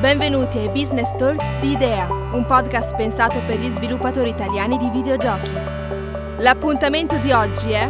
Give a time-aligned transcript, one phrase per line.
[0.00, 5.52] Benvenuti ai Business Talks di Idea, un podcast pensato per gli sviluppatori italiani di videogiochi.
[6.38, 7.88] L'appuntamento di oggi è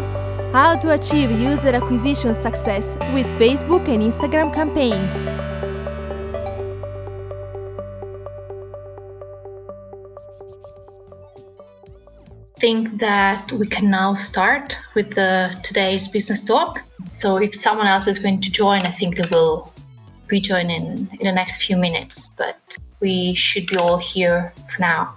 [0.52, 5.26] How to achieve user acquisition success with Facebook and Instagram campaigns.
[12.58, 16.80] think that we can now start with the today's business talk.
[17.10, 19.72] So if someone else is going to join, I think they will
[20.30, 22.30] rejoin in in the next few minutes.
[22.36, 25.14] But we should be all here for now.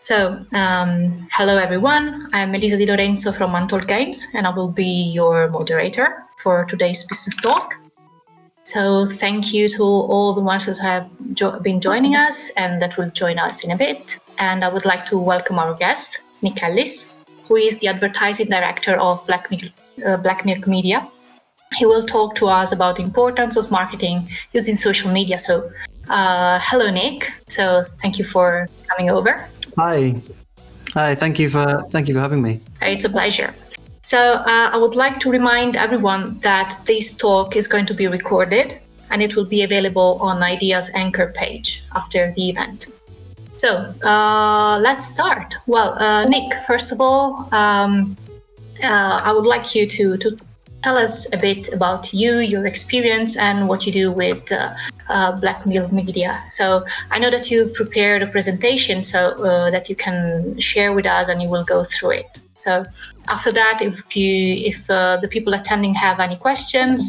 [0.00, 2.28] So um, hello everyone.
[2.32, 7.04] I'm Elisa Di Lorenzo from Untold Games, and I will be your moderator for today's
[7.06, 7.74] business talk.
[8.62, 12.96] So thank you to all the ones that have jo- been joining us and that
[12.96, 14.18] will join us in a bit.
[14.38, 18.98] And I would like to welcome our guest, Nick Ellis, who is the advertising director
[19.00, 19.48] of Black
[20.04, 21.06] uh, Black Milk Media.
[21.74, 25.38] He will talk to us about the importance of marketing using social media.
[25.38, 25.70] So,
[26.08, 27.32] uh, hello, Nick.
[27.48, 29.48] So, thank you for coming over.
[29.76, 30.14] Hi.
[30.94, 31.14] Hi.
[31.14, 32.60] Thank you for thank you for having me.
[32.80, 33.54] It's a pleasure.
[34.02, 38.06] So, uh, I would like to remind everyone that this talk is going to be
[38.06, 38.78] recorded
[39.10, 42.86] and it will be available on Ideas Anchor page after the event.
[43.52, 45.54] So uh, let's start.
[45.66, 48.14] Well, uh, Nick, first of all, um,
[48.82, 50.36] uh, I would like you to, to
[50.86, 54.70] tell us a bit about you, your experience, and what you do with uh,
[55.08, 56.32] uh, Black Milk Media.
[56.50, 60.16] So I know that you prepared a presentation so uh, that you can
[60.60, 62.32] share with us, and you will go through it.
[62.54, 62.84] So
[63.36, 64.34] after that, if you
[64.72, 64.86] if
[65.24, 67.00] the people attending have any questions,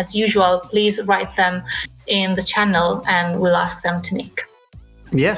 [0.00, 1.62] as usual, please write them
[2.08, 4.36] in the channel, and we'll ask them to Nick.
[5.12, 5.36] Yeah,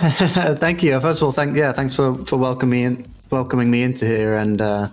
[0.65, 0.99] thank you.
[1.07, 4.87] First of all, thank yeah, thanks for for welcoming welcoming me into here and uh,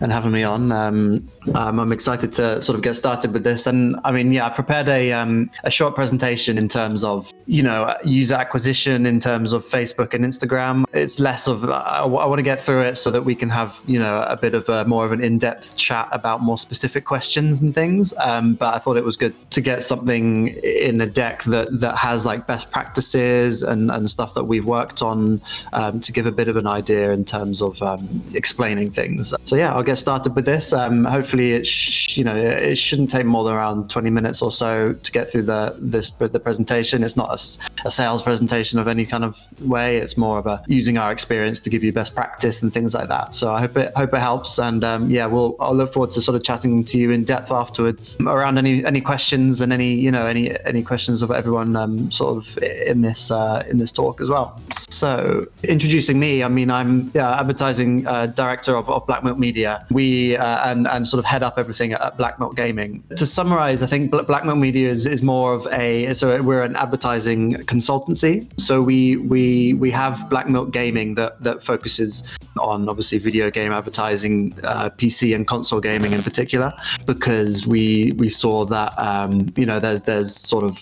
[0.00, 0.70] and having me on.
[0.70, 3.66] Um, um, I'm excited to sort of get started with this.
[3.66, 7.62] And I mean, yeah, I prepared a um, a short presentation in terms of you
[7.62, 10.84] know user acquisition in terms of Facebook and Instagram.
[10.92, 13.48] It's less of uh, I, I want to get through it so that we can
[13.48, 17.06] have you know a bit of a more of an in-depth chat about more specific
[17.06, 18.12] questions and things.
[18.18, 21.96] Um, but I thought it was good to get something in a deck that that
[21.96, 25.40] has like best practices and and stuff that we've worked on
[25.72, 29.32] um, to give a bit of an idea in terms of um, explaining things.
[29.44, 30.74] So yeah, I'll get started with this.
[30.74, 34.52] Um, hopefully, it sh- you know it shouldn't take more than around 20 minutes or
[34.52, 37.02] so to get through the this the presentation.
[37.02, 39.98] It's not a, a, sales presentation of any kind of way.
[39.98, 43.08] It's more of a using our experience to give you best practice and things like
[43.08, 43.34] that.
[43.34, 44.58] So I hope it hope it helps.
[44.58, 47.50] And um, yeah, we'll I'll look forward to sort of chatting to you in depth
[47.50, 52.10] afterwards around any any questions and any you know any any questions of everyone um,
[52.10, 54.60] sort of in this uh, in this talk as well.
[54.90, 59.86] So introducing me, I mean I'm yeah, advertising uh, director of, of Black Milk Media
[59.90, 63.02] we uh, and and sort of head up everything at, Black Milk Gaming.
[63.22, 66.76] To summarize, I think Black Milk Media is, is more of a so we're an
[66.76, 68.48] advertising consultancy.
[68.60, 72.24] So we we we have Black Milk Gaming that that focuses
[72.58, 76.72] on obviously video game advertising, uh, PC and console gaming in particular,
[77.06, 80.78] because we we saw that um, you know there's there's sort of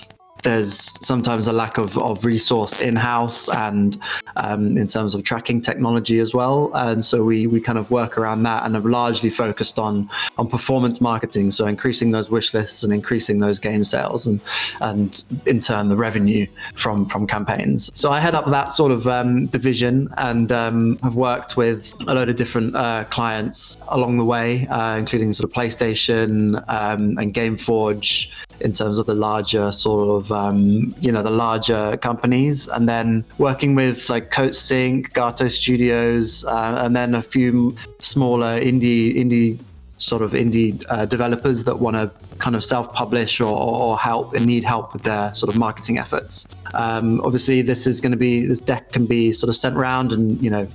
[0.47, 4.01] there's sometimes a lack of, of resource in-house and
[4.37, 6.71] um, in terms of tracking technology as well.
[6.75, 10.09] And so we we kind of work around that and have largely focused on
[10.39, 11.51] on performance marketing.
[11.51, 14.41] So increasing those wish lists and increasing those game sales and
[14.81, 17.91] and in turn the revenue from from campaigns.
[17.95, 22.15] So i head up that sort of um, division and um, have worked with a
[22.15, 26.37] load of different uh, clients along the way uh, including sort of playstation
[26.69, 28.31] um, and gameforge
[28.61, 33.25] in terms of the larger sort of um, you know the larger companies, and then
[33.39, 39.61] working with like Coatsink, Gato Studios, uh, and then a few smaller indie indie
[39.99, 44.45] sort of indie uh, developers that want to kind of self-publish or, or, help and
[44.45, 46.47] need help with their sort of marketing efforts.
[46.75, 50.13] Um, obviously, this is going to be this deck can be sort of sent around,
[50.13, 50.69] and you know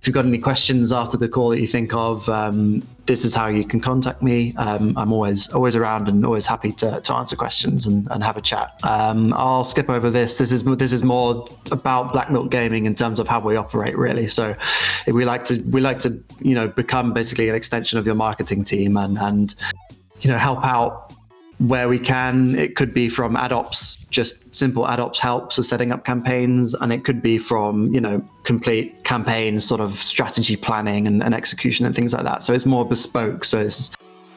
[0.00, 3.34] if you've got any questions after the call that you think of, um, this is
[3.34, 4.54] how you can contact me.
[4.56, 8.36] Um, I'm always always around and always happy to, to answer questions and, and have
[8.36, 8.72] a chat.
[8.84, 10.38] Um, I'll skip over this.
[10.38, 13.96] This is this is more about Black Milk Gaming in terms of how we operate,
[13.96, 14.28] really.
[14.28, 14.54] So
[15.08, 18.62] we like to we like to you know become basically an extension of your marketing
[18.62, 19.54] team and and
[20.20, 21.12] you know help out
[21.58, 22.56] where we can.
[22.56, 27.04] It could be from AdOps, just simple AdOps help, so setting up campaigns, and it
[27.04, 31.94] could be from you know complete campaign sort of strategy planning and, and execution and
[31.94, 32.42] things like that.
[32.42, 33.44] So it's more bespoke.
[33.44, 33.90] So it's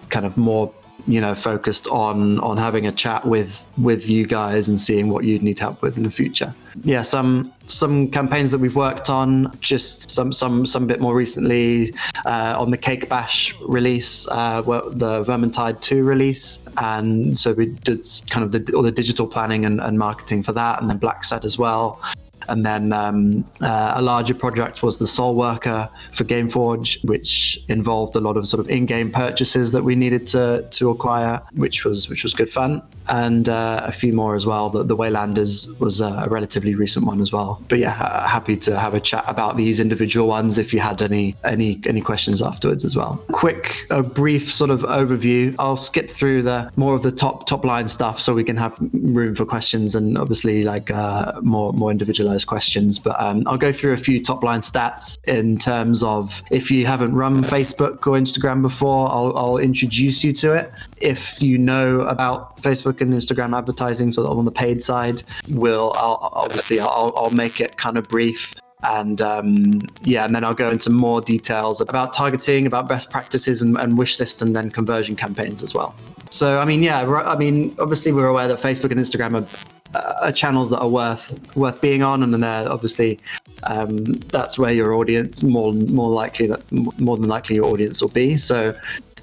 [0.10, 0.74] kind of more
[1.08, 5.24] you know, focused on on having a chat with with you guys and seeing what
[5.24, 6.54] you'd need help with in the future.
[6.84, 11.94] Yeah, some some campaigns that we've worked on, just some some some bit more recently
[12.26, 18.00] uh, on the Cake Bash release, uh, the Vermintide 2 release, and so we did
[18.30, 21.44] kind of the, all the digital planning and, and marketing for that, and then Blacksad
[21.44, 22.02] as well.
[22.50, 28.16] And then um, uh, a larger project was the Soul Worker for Gameforge, which involved
[28.16, 32.10] a lot of sort of in-game purchases that we needed to to acquire, which was
[32.10, 34.70] which was good fun, and uh, a few more as well.
[34.70, 37.62] The, the Waylanders was a relatively recent one as well.
[37.70, 41.36] But yeah, happy to have a chat about these individual ones if you had any
[41.44, 43.24] any any questions afterwards as well.
[43.32, 45.56] Quick, a brief sort of overview.
[45.60, 48.78] I'll skip through the more of the top top line stuff so we can have
[48.94, 53.00] room for questions and obviously like uh, more more individualized questions.
[53.00, 56.86] But um, I'll go through a few top line stats in terms of if you
[56.86, 60.72] haven't run Facebook or Instagram before, I'll, I'll introduce you to it.
[60.98, 66.80] If you know about Facebook and Instagram advertising, so on the paid side, will obviously
[66.80, 68.54] I'll, I'll make it kind of brief
[68.84, 73.62] and um, yeah, and then I'll go into more details about targeting, about best practices
[73.62, 75.96] and, and wish lists, and then conversion campaigns as well.
[76.30, 79.48] So I mean, yeah, I mean, obviously we're aware that Facebook and Instagram are
[79.94, 83.20] uh, channels that are worth worth being on, and then obviously
[83.64, 83.98] um,
[84.32, 88.38] that's where your audience more more likely that more than likely your audience will be.
[88.38, 88.74] So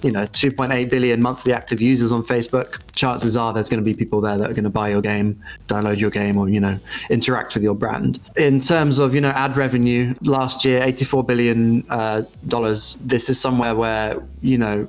[0.02, 2.80] you know 2.8 billion monthly active users on facebook.
[2.92, 5.40] Chances are there's going to be people there that are going to buy your game
[5.66, 6.78] download your game or you know
[7.10, 8.20] interact with your brand.
[8.36, 12.94] In terms of you know ad revenue last year 84 billion uh, dollars.
[13.00, 14.88] This is somewhere where you know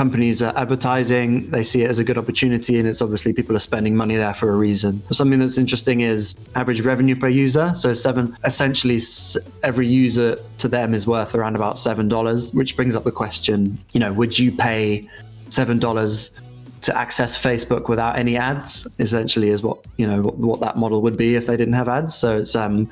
[0.00, 3.66] companies are advertising, they see it as a good opportunity, and it's obviously people are
[3.70, 4.92] spending money there for a reason.
[5.12, 6.22] Something that's interesting is
[6.54, 7.74] average revenue per user.
[7.74, 8.98] So seven, essentially,
[9.62, 13.76] every user to them is worth around about seven dollars, which brings up the question:
[13.92, 15.06] you know, would you pay
[15.58, 16.30] seven dollars?
[16.80, 21.02] to access Facebook without any ads essentially is what you know what, what, that model
[21.02, 22.90] would be if they didn't have ads so it's um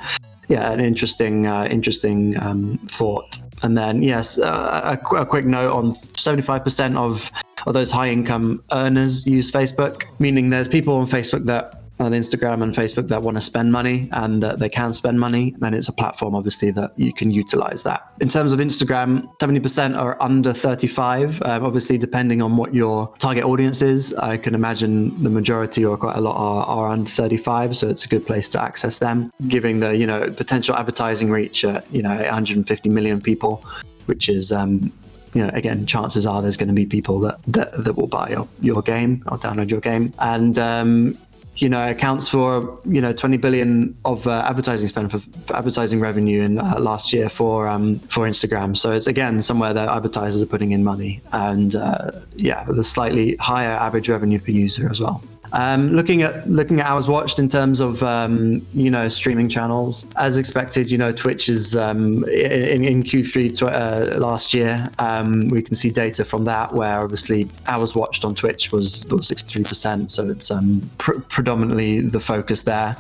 [0.49, 5.73] yeah an interesting uh, interesting um, thought and then, yes, uh, a, a, quick note
[5.73, 7.31] on 75% of,
[7.67, 12.63] of those high income earners use Facebook, meaning there's people on Facebook that on Instagram
[12.63, 15.89] and Facebook that want to spend money and uh, they can spend money, then it's
[15.89, 18.13] a platform, obviously, that you can utilize that.
[18.21, 21.43] In terms of Instagram, 70% are under 35.
[21.43, 25.97] Um, obviously, depending on what your target audience is, I can imagine the majority or
[25.97, 27.77] quite a lot are, are under 35.
[27.77, 31.65] So it's a good place to access them, giving the you know potential advertising reach
[31.65, 33.65] at you know 150 million people,
[34.07, 34.93] which is um,
[35.35, 38.31] you know, again, chances are there's going to be people that, that, that will buy
[38.31, 40.13] your, your game or download your game.
[40.19, 41.19] And um,
[41.61, 46.01] you know, accounts for you know 20 billion of uh, advertising spend for, for, advertising
[46.01, 48.77] revenue in uh, last year for um, for Instagram.
[48.77, 52.85] So it's again somewhere that advertisers are putting in money, and uh, yeah, with a
[52.85, 55.23] slightly higher average revenue per user as well.
[55.53, 60.07] Um, looking at looking at hours watched in terms of um, you know streaming channels,
[60.17, 64.89] as expected, you know Twitch is um, in, in Q3 tw- uh, last year.
[64.99, 70.11] Um, we can see data from that where obviously hours watched on Twitch was, 63%,
[70.11, 72.97] so it's um, pr- predominantly the focus there.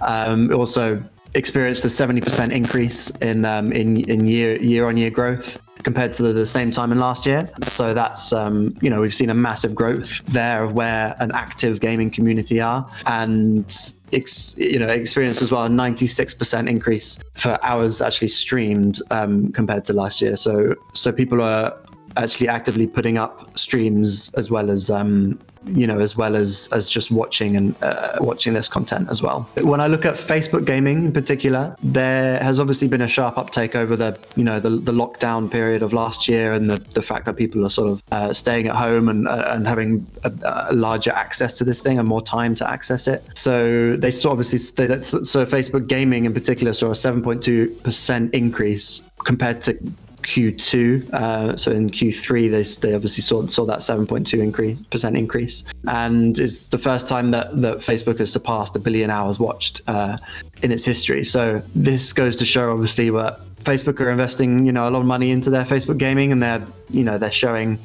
[0.00, 1.02] Um, also
[1.34, 6.44] experienced a 70% increase in in in year year on year growth compared to the,
[6.44, 7.48] same time in last year.
[7.62, 11.80] So that's um, you know we've seen a massive growth there of where an active
[11.80, 13.64] gaming community are, and
[14.12, 19.84] ex, you know experienced as well a 96% increase for hours actually streamed um, compared
[19.86, 20.36] to last year.
[20.36, 21.74] So so people are
[22.16, 26.88] actually actively putting up streams as well as um, you know, as well as as
[26.88, 29.42] just watching and uh, watching this content as well.
[29.60, 33.74] When I look at Facebook gaming in particular, there has obviously been a sharp uptake
[33.74, 37.26] over the you know the, the lockdown period of last year and the, the fact
[37.26, 40.32] that people are sort of uh, staying at home and uh, and having a,
[40.70, 43.28] a, larger access to this thing and more time to access it.
[43.34, 49.62] So they saw obviously so Facebook gaming in particular saw a 7.2 percent increase compared
[49.62, 49.78] to
[50.28, 51.12] Q2.
[51.14, 56.38] Uh, so in Q3, they, they obviously saw, saw that 7.2 increase percent increase, and
[56.38, 60.18] it's the first time that, that Facebook has surpassed a billion hours watched uh,
[60.62, 61.24] in its history.
[61.24, 65.06] So this goes to show, obviously, that Facebook are investing, you know, a lot of
[65.06, 67.78] money into their Facebook gaming, and they're, you know, they're showing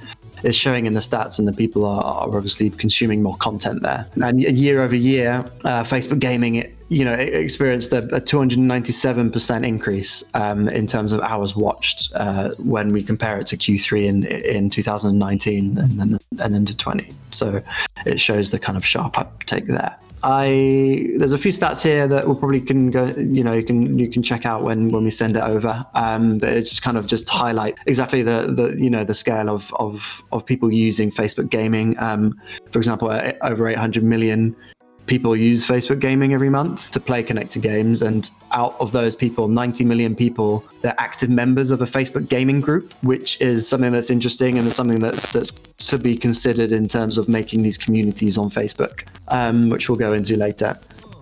[0.44, 4.08] is showing in the stats, and the people are, are obviously consuming more content there.
[4.22, 10.68] And year over year, uh, Facebook gaming, you know, experienced a, a 297% increase um,
[10.70, 15.78] in terms of hours watched uh, when we compare it to Q3 in in 2019
[15.78, 17.10] and then and then to 20.
[17.32, 17.62] So
[18.06, 19.96] it shows the kind of sharp uptake there.
[20.24, 23.08] I there's a few stats here that we probably can go.
[23.08, 25.86] You know, you can you can check out when when we send it over.
[25.96, 29.74] Um, but it's kind of just highlight exactly the the you know the scale of
[29.76, 32.00] of of people using Facebook gaming.
[32.00, 32.40] Um,
[32.72, 33.10] for example,
[33.42, 34.56] over 800 million
[35.06, 38.02] people use Facebook gaming every month to play connected games.
[38.02, 42.62] And out of those people, 90 million people, they're active members of a Facebook gaming
[42.62, 46.88] group, which is something that's interesting and it's something that's, that's to be considered in
[46.88, 50.78] terms of making these communities on Facebook, um, which we'll go into later.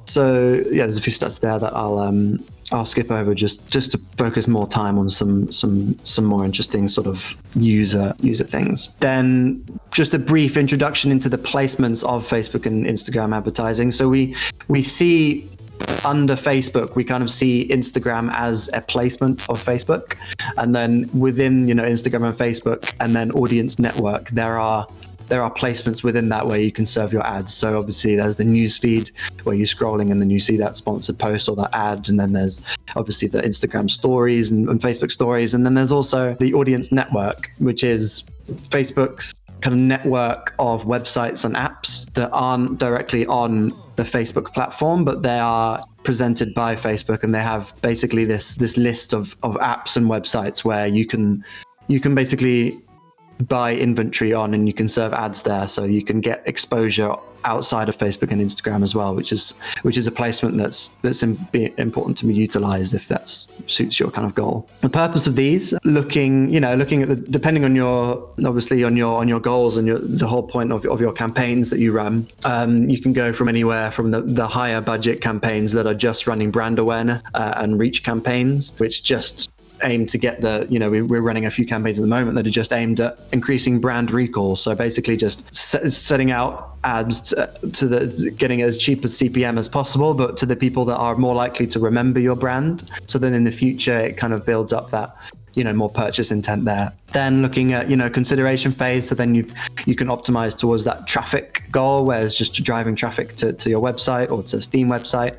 [0.05, 2.38] So yeah, there's a few stats there that I'll um,
[2.71, 6.87] I'll skip over just just to focus more time on some some some more interesting
[6.87, 8.93] sort of user user things.
[8.99, 13.91] Then just a brief introduction into the placements of Facebook and Instagram advertising.
[13.91, 14.35] So we
[14.69, 15.49] we see
[16.05, 20.15] under Facebook, we kind of see Instagram as a placement of Facebook,
[20.57, 24.87] and then within you know Instagram and Facebook, and then Audience Network, there are
[25.31, 27.53] there are placements within that where you can serve your ads.
[27.53, 29.11] So obviously there's the news feed
[29.45, 32.33] where you're scrolling and then you see that sponsored post or that ad, and then
[32.33, 32.61] there's
[32.97, 37.50] obviously the Instagram stories and, and Facebook stories, and then there's also the audience network,
[37.59, 38.23] which is
[38.75, 45.05] Facebook's kind of network of websites and apps that aren't directly on the Facebook platform,
[45.05, 47.23] but they are presented by Facebook.
[47.23, 51.41] And they have basically this this list of, of apps and websites where you can
[51.88, 52.81] you can basically
[53.41, 55.67] buy inventory on and you can serve ads there.
[55.67, 59.98] So you can get exposure outside of Facebook and Instagram as well which is which
[59.98, 64.36] is a placement that's that's important to be utilized if that suits your kind of
[64.36, 64.69] goal.
[64.81, 68.95] The purpose of these looking you know looking at the depending on your obviously on
[68.95, 71.91] your on your goals and your the whole point of, of your campaigns that you
[71.91, 75.93] run um, you can go from anywhere from the, the higher budget campaigns that are
[75.93, 79.51] just running brand awareness uh, and reach campaigns which just
[79.83, 82.35] aimed to get the, you know, we, are running a few campaigns at the moment
[82.38, 84.55] that are just aimed at increasing brand recall.
[84.55, 89.57] So basically, just set, setting out ads to, to, the getting as cheap as CPM
[89.57, 92.89] as possible, but to the people that are more likely to remember your brand.
[93.07, 95.15] So then in the future, it kind of builds up that
[95.53, 99.35] you know more purchase intent there then looking at you know consideration phase so then
[99.35, 99.45] you
[99.85, 103.81] you can optimize towards that traffic goal where it's just driving traffic to, to your
[103.81, 105.38] website or to steam website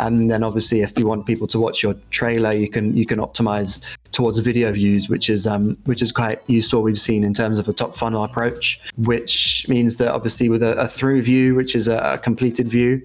[0.00, 3.18] and then obviously, if you want people to watch your trailer, you can you can
[3.18, 6.82] optimize towards video views, which is um, which is quite useful.
[6.82, 10.72] We've seen in terms of a top funnel approach, which means that obviously with a,
[10.78, 13.02] a through view, which is a, a completed view,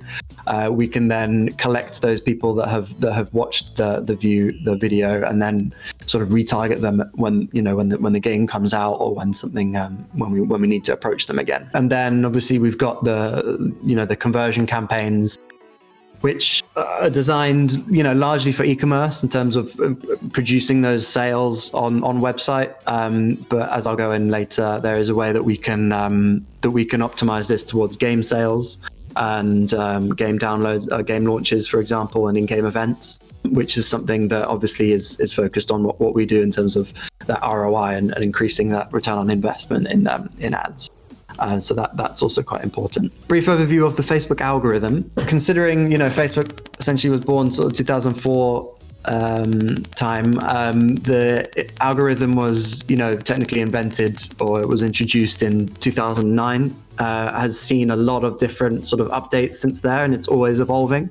[0.48, 4.52] uh, we can then collect those people that have that have watched the the view
[4.64, 5.74] the video and then
[6.06, 9.14] sort of retarget them when you know when the when the game comes out or
[9.14, 11.70] when something um, when we when we need to approach them again.
[11.74, 15.38] And then obviously we've got the you know the conversion campaigns
[16.26, 19.94] which are designed, you know, largely for e-commerce in terms of uh,
[20.34, 22.74] producing those sales on on website.
[22.88, 26.44] Um, but as I'll go in later, there is a way that we can um,
[26.62, 28.80] that we can optimize this towards game sales
[29.18, 33.20] and um, game downloads, uh, game launches, for example, and in-game events,
[33.60, 36.76] which is something that obviously is is focused on what, what we do in terms
[36.76, 36.92] of
[37.28, 40.90] that ROI and, and increasing that return on investment in um, in ads.
[41.40, 43.12] Uh, so that that's also quite important.
[43.28, 45.10] Brief overview of the Facebook algorithm.
[45.28, 48.76] Considering you know Facebook essentially was born sort of 2004
[49.08, 51.46] um, time, um, the
[51.82, 56.74] algorithm was you know technically invented or it was introduced in 2009.
[56.98, 60.60] Uh, has seen a lot of different sort of updates since there, and it's always
[60.62, 61.10] evolving.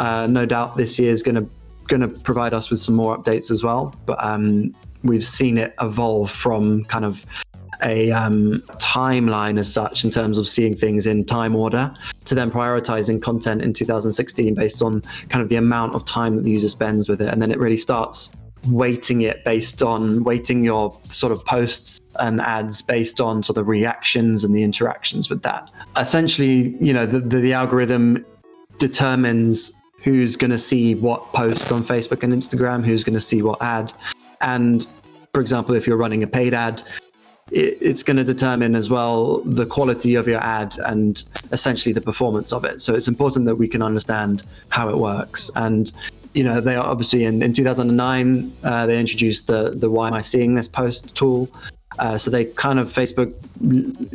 [0.00, 1.48] Uh, no doubt this year is going to
[1.86, 5.74] going to provide us with some more updates as well, but um, we've seen it
[5.80, 7.24] evolve from kind of
[7.82, 12.50] a um, timeline as such in terms of seeing things in time order to then
[12.50, 16.68] prioritizing content in 2016 based on kind of the amount of time that the user
[16.68, 17.28] spends with it.
[17.28, 18.30] And then it really starts
[18.68, 23.68] weighting it based on weighting your sort of posts and ads based on sort of
[23.68, 25.70] reactions and the interactions with that.
[25.96, 28.24] Essentially, you know, the, the, the algorithm
[28.78, 33.42] determines who's going to see what post on Facebook and Instagram, who's going to see
[33.42, 33.92] what ad.
[34.40, 34.86] And
[35.32, 36.82] for example, if you're running a paid ad,
[37.50, 42.00] it, it's going to determine as well the quality of your ad and essentially the
[42.00, 42.80] performance of it.
[42.80, 45.50] So it's important that we can understand how it works.
[45.56, 45.92] And
[46.34, 50.14] you know, they are obviously in, in 2009 uh, they introduced the the Why Am
[50.14, 51.48] I Seeing This post tool.
[51.98, 53.32] Uh, so they kind of Facebook,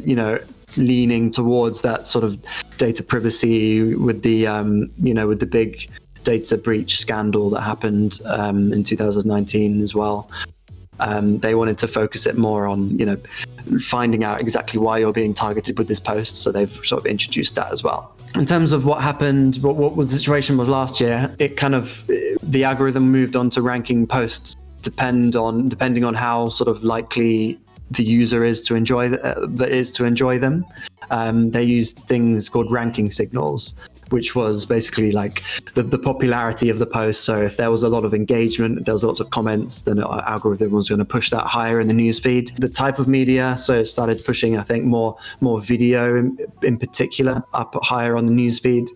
[0.05, 0.37] you know,
[0.75, 2.43] leaning towards that sort of
[2.77, 5.89] data privacy with the um, you know with the big
[6.23, 10.29] data breach scandal that happened um, in 2019 as well.
[10.99, 13.17] Um, they wanted to focus it more on, you know,
[13.83, 16.37] finding out exactly why you're being targeted with this post.
[16.37, 18.13] So they've sort of introduced that as well.
[18.35, 21.73] In terms of what happened, what, what was the situation was last year, it kind
[21.73, 22.05] of
[22.43, 27.59] the algorithm moved on to ranking posts depend on depending on how sort of likely
[27.91, 30.63] the user is to enjoy the, uh, is to enjoy them.
[31.11, 33.75] um, they used things called ranking signals,
[34.09, 37.23] which was basically like the, the popularity of the post.
[37.23, 40.27] So if there was a lot of engagement, there was lots of comments, then our
[40.27, 42.55] algorithm was going to push that higher in the newsfeed.
[42.59, 46.77] The type of media, so it started pushing, I think, more more video in, in
[46.77, 48.89] particular up higher on the newsfeed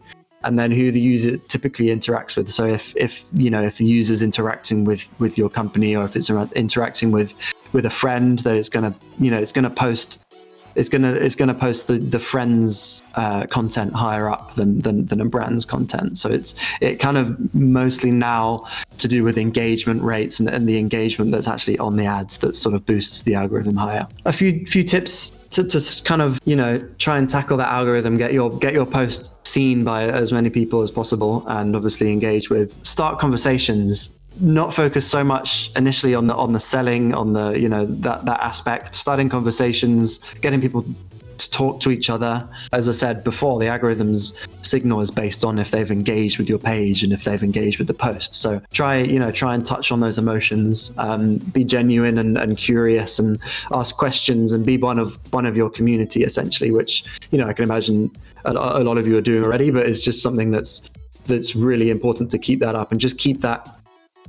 [0.44, 2.52] and then who the user typically interacts with.
[2.52, 6.16] So if if you know if the user's interacting with with your company or if
[6.16, 7.34] it's interacting with
[7.74, 10.23] with a friend, that it's gonna you know it's gonna post
[10.76, 15.22] it's gonna it's gonna post the the friends uh, content higher up than, than than
[15.22, 16.18] a brand's content.
[16.18, 18.66] So it's it kind of mostly now
[18.98, 22.56] to do with engagement rates and, and the engagement that's actually on the ads that
[22.56, 24.08] sort of boosts the algorithm higher.
[24.26, 28.18] A few few tips to, to kind of you know try and tackle that algorithm,
[28.18, 32.50] get your get your post seen by as many people as possible, and obviously engage
[32.50, 32.74] with.
[32.86, 37.70] Start conversations not focus so much initially on the on the selling on the you
[37.70, 40.84] know that that aspect starting conversations getting people
[41.38, 42.48] to talk to each other.
[42.72, 46.60] As i said before the algorithms signal is based on if they've engaged with your
[46.60, 48.36] page and if they've engaged with the post.
[48.36, 52.58] So try you know try and touch on those emotions um, be genuine and, and
[52.58, 53.38] curious and
[53.72, 57.54] ask questions and be one of one of your community essentially which you know i
[57.54, 58.12] can imagine
[58.46, 60.90] a, a lot of you are doing already but it's just something that's
[61.26, 63.68] that's really important to keep that up and just keep that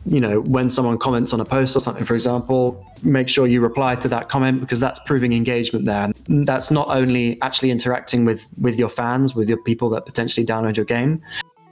[0.06, 3.61] you know, when someone comments on a post or something, for example, make sure you
[3.61, 6.11] reply to that comment because that's proving engagement there.
[6.28, 10.44] And that's not only actually interacting with with your fans, with your people that potentially
[10.46, 11.23] download your game,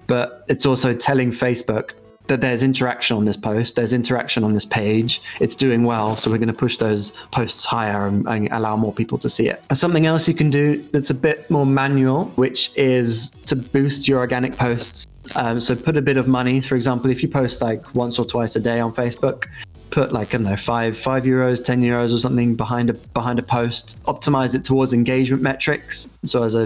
[0.07, 1.91] but it's also telling Facebook
[2.29, 6.31] that there's interaction on this post, there's interaction on this page, it's doing well, so
[6.31, 9.63] we're going to push those posts higher and, and, allow more people to see it.
[9.73, 14.21] Something else you can do that's a bit more manual, which is to boost your
[14.21, 17.95] organic posts um, so put a bit of money, for example, if you post like
[17.95, 19.47] once or twice a day on Facebook,
[19.91, 23.39] put like I don't know five five euros, ten euros or something behind a behind
[23.39, 24.03] a post.
[24.05, 26.09] Optimize it towards engagement metrics.
[26.25, 26.57] So as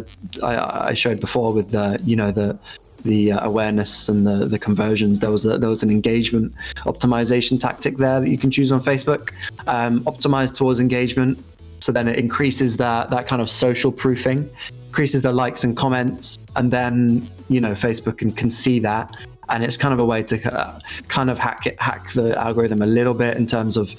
[0.43, 2.59] I showed before with the you know the
[3.07, 5.21] the uh, awareness and the, the conversions.
[5.21, 8.81] There was a, there was an engagement optimization tactic there that you can choose on
[8.81, 9.33] Facebook.
[9.67, 11.39] Um, optimize towards engagement,
[11.81, 14.49] so then it increases that that kind of social proofing
[14.89, 19.15] increases the likes and comments, and then you know Facebook can, can see that,
[19.51, 22.81] and it's kind of a way to uh, kind of hack it, hack the algorithm
[22.81, 23.91] a little bit in terms of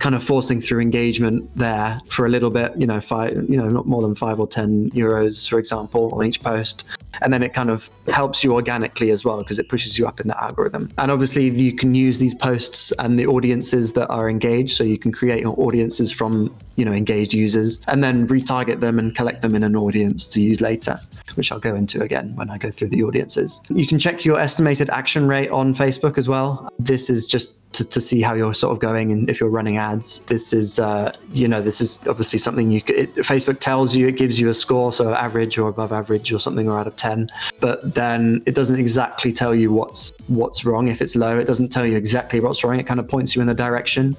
[0.00, 3.68] kind of forcing through engagement there for a little bit, you know, five, you know,
[3.68, 6.86] not more than five or 10 euros, for example, on each post.
[7.22, 10.18] And then it kind of helps you organically as well because it pushes you up
[10.18, 10.88] in the algorithm.
[10.96, 14.76] And obviously, you can use these posts and the audiences that are engaged.
[14.76, 19.14] So you can create audiences from, you know, engaged users and then retarget them and
[19.14, 20.98] collect them in an audience to use later,
[21.40, 23.62] which I'll go into again when I go through the audiences.
[23.70, 26.70] You can check your estimated action rate on Facebook as well.
[26.78, 29.78] This is just to, to see how you're sort of going and if you're running
[29.78, 30.20] ads.
[30.26, 34.18] This is, uh, you know, this is obviously something you it, Facebook tells you, it
[34.18, 37.30] gives you a score, so average or above average or something or out of 10.
[37.58, 40.88] But then it doesn't exactly tell you what's what's wrong.
[40.88, 42.78] If it's low, it doesn't tell you exactly what's wrong.
[42.78, 44.14] It kind of points you in a direction.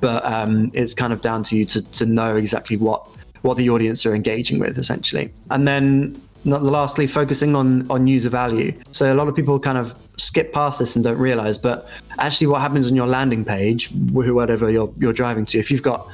[0.00, 3.08] But um, it's kind of down to you to, to know exactly what
[3.44, 5.30] what the audience are engaging with essentially.
[5.50, 8.72] And then lastly, focusing on on user value.
[8.90, 12.48] So a lot of people kind of skip past this and don't realize, but actually,
[12.48, 16.06] what happens on your landing page, whatever you're you're driving to, if you've got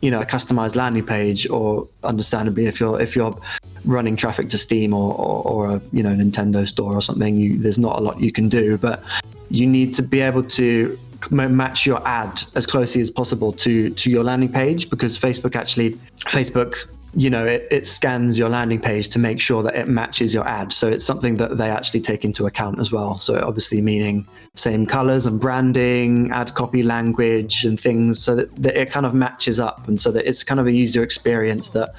[0.00, 3.36] you know a customized landing page, or understandably, if you're if you're
[3.84, 7.58] running traffic to Steam or, or, or a you know Nintendo store or something, you,
[7.58, 9.02] there's not a lot you can do, but
[9.50, 10.98] you need to be able to
[11.30, 15.92] match your ad as closely as possible to to your landing page because Facebook actually
[16.26, 16.74] Facebook
[17.14, 20.46] you know it, it scans your landing page to make sure that it matches your
[20.48, 20.72] ad.
[20.72, 23.18] So it's something that they actually take into account as well.
[23.18, 28.80] So obviously meaning same colors and branding ad copy language and things so that, that
[28.80, 29.86] it kind of matches up.
[29.88, 31.90] And so that it's kind of a user experience that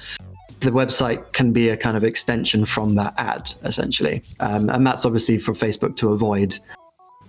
[0.60, 4.22] the website can be a kind of extension from that ad essentially.
[4.40, 6.58] Um, and that's obviously for facebook to avoid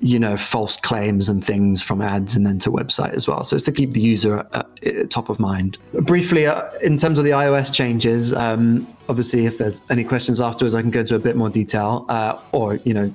[0.05, 3.43] you know false claims and things from ads and then to website as well.
[3.43, 5.79] So it's to keep the user at, at top of mind.
[5.93, 10.75] Briefly uh, in terms of the ios changes um, obviously if there's any questions afterwards
[10.75, 13.11] i can go into a bit more detail uh, or you know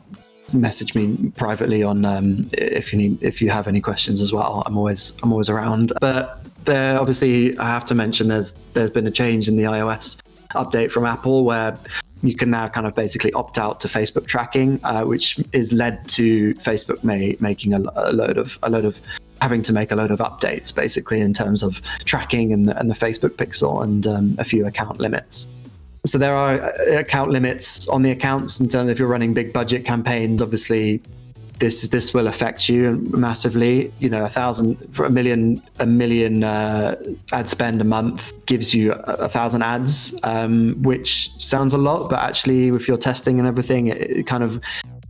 [0.52, 4.64] message me privately on um, if you need if you have any questions as well.
[4.66, 5.92] I'm always i'm always around.
[6.00, 10.18] But there obviously i have to mention there's there's been a change in the ios
[10.54, 11.74] update from apple where
[12.22, 16.06] you can now kind of basically opt out to Facebook tracking, uh, which is led
[16.08, 18.98] to Facebook may, making a, a, load of a load of
[19.40, 22.90] having to make a load of updates basically in terms of tracking and the, and
[22.90, 25.46] the Facebook pixel and um, a few account limits.
[26.06, 29.34] So there are uh, account limits on the accounts in terms of if you're running
[29.34, 31.02] big budget campaigns, obviously
[31.60, 33.92] this this will affect you massively.
[34.00, 36.96] You know, a thousand for a million a million uh,
[37.32, 42.10] ad spend a month gives you a, a thousand ads, um, which sounds a lot,
[42.10, 44.60] but actually, with your testing and everything, it, it kind of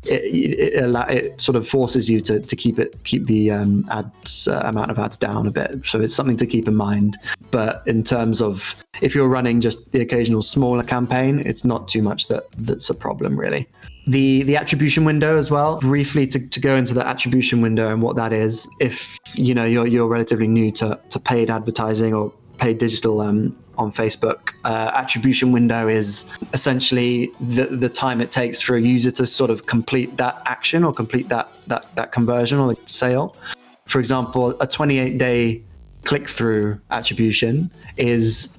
[0.05, 4.49] it, it, it, sort of forces you to, to keep it keep the um, ads
[4.49, 5.87] uh, amount of ads down a bit.
[5.87, 7.17] So it's something to keep in mind.
[7.51, 12.03] But in terms of if you're running just the occasional smaller campaign, it's not too
[12.03, 13.69] much that that's a problem really.
[14.07, 15.79] The the attribution window as well.
[15.79, 18.67] Briefly to, to go into the attribution window and what that is.
[18.81, 23.57] If you know you're you're relatively new to, to paid advertising or paid digital um,
[23.81, 24.53] on Facebook.
[24.65, 29.51] Uh, attribution window is essentially the, the time it takes for a user to sort
[29.51, 33.35] of complete that action or complete that, that, that conversion or the sale.
[33.87, 35.63] For example, a 28 day
[36.05, 38.57] click through attribution is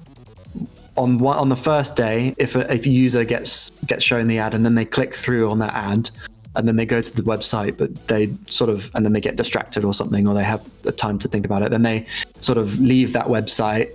[0.96, 4.38] on one, on the first day if a, if a user gets gets shown the
[4.38, 6.10] ad and then they click through on that ad
[6.54, 9.36] and then they go to the website but they sort of and then they get
[9.36, 12.04] distracted or something or they have the time to think about it then they
[12.40, 13.88] sort of leave that website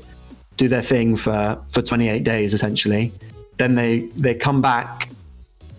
[0.57, 3.11] do their thing for for 28 days essentially.
[3.57, 5.09] Then they they come back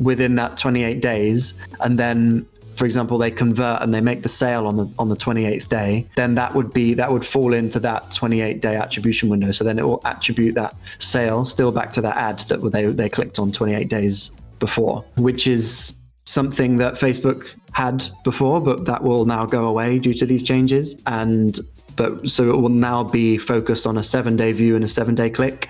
[0.00, 2.46] within that 28 days and then
[2.78, 6.06] for example they convert and they make the sale on the on the 28th day
[6.16, 9.52] then that would be that would fall into that 28 day attribution window.
[9.52, 13.08] So then it will attribute that sale still back to that ad that they they
[13.08, 19.24] clicked on 28 days before which is something that Facebook had before but that will
[19.24, 21.00] now go away due to these changes.
[21.06, 21.58] And
[21.96, 25.14] but so it will now be focused on a seven day view and a seven
[25.14, 25.68] day click,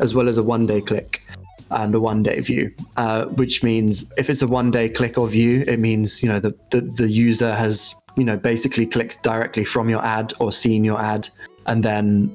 [0.00, 1.17] as well as a one day click
[1.70, 5.28] and a one day view, uh, which means if it's a one day click or
[5.28, 9.64] view, it means you know the, the the user has you know basically clicked directly
[9.64, 11.28] from your ad or seen your ad
[11.66, 12.34] and then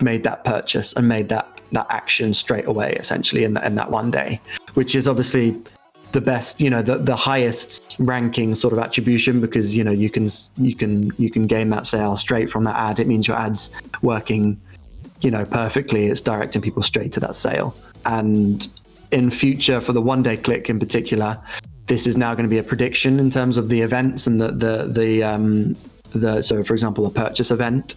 [0.00, 3.90] made that purchase and made that that action straight away essentially in, the, in that
[3.90, 4.40] one day
[4.74, 5.56] which is obviously
[6.14, 10.08] the best, you know, the, the highest ranking sort of attribution because you know you
[10.08, 13.00] can you can you can gain that sale straight from that ad.
[13.00, 14.58] It means your ad's working,
[15.20, 16.06] you know, perfectly.
[16.06, 17.74] It's directing people straight to that sale.
[18.06, 18.66] And
[19.10, 21.38] in future, for the one day click in particular,
[21.86, 24.50] this is now going to be a prediction in terms of the events and the
[24.52, 25.76] the the um
[26.12, 27.94] the so for example a purchase event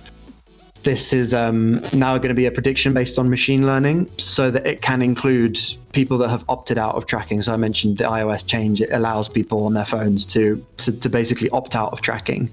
[0.88, 4.65] this is um, now going to be a prediction based on machine learning so that
[4.65, 5.60] it can include
[5.91, 7.41] people that have opted out of tracking.
[7.41, 11.10] So I mentioned the iOS change, it allows people on their phones to, to, to
[11.10, 12.50] basically opt out of tracking.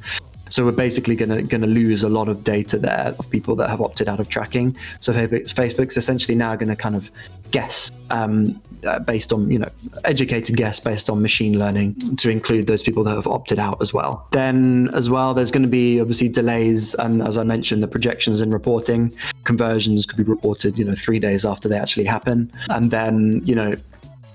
[0.55, 3.57] So we're basically going to going to lose a lot of data there of people
[3.57, 4.77] that have opted out of tracking.
[5.01, 7.11] So Facebook's essentially now going to kind of
[7.51, 9.69] guess um, uh, based on you know
[10.05, 13.93] educated guess based on machine learning to include those people that have opted out as
[13.93, 14.29] well.
[14.31, 18.41] Then as well, there's going to be obviously delays, and as I mentioned, the projections
[18.41, 19.13] and reporting
[19.43, 23.57] conversions could be reported you know three days after they actually happen, and then you
[23.57, 23.75] know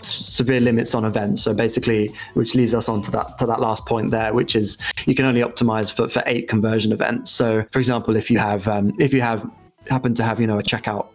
[0.05, 1.41] severe limits on events.
[1.41, 4.77] So basically, which leads us on to that to that last point there, which is
[5.05, 7.31] you can only optimize for, for eight conversion events.
[7.31, 9.49] So for example, if you have um, if you have
[9.87, 11.07] happen to have you know a checkout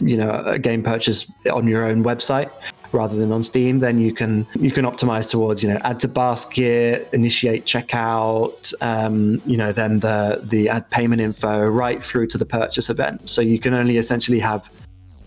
[0.00, 2.50] you know a game purchase on your own website
[2.92, 6.08] rather than on Steam, then you can you can optimize towards you know add to
[6.08, 12.38] basket, initiate checkout, um, you know then the the add payment info right through to
[12.38, 13.28] the purchase event.
[13.28, 14.68] So you can only essentially have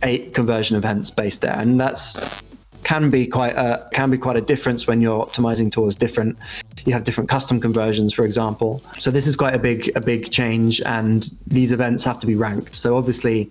[0.04, 2.44] eight conversion events based there, and that's
[2.84, 6.38] can be quite a can be quite a difference when you're optimizing towards different
[6.86, 8.82] you have different custom conversions for example.
[9.00, 12.36] So this is quite a big a big change and these events have to be
[12.36, 12.76] ranked.
[12.76, 13.50] So obviously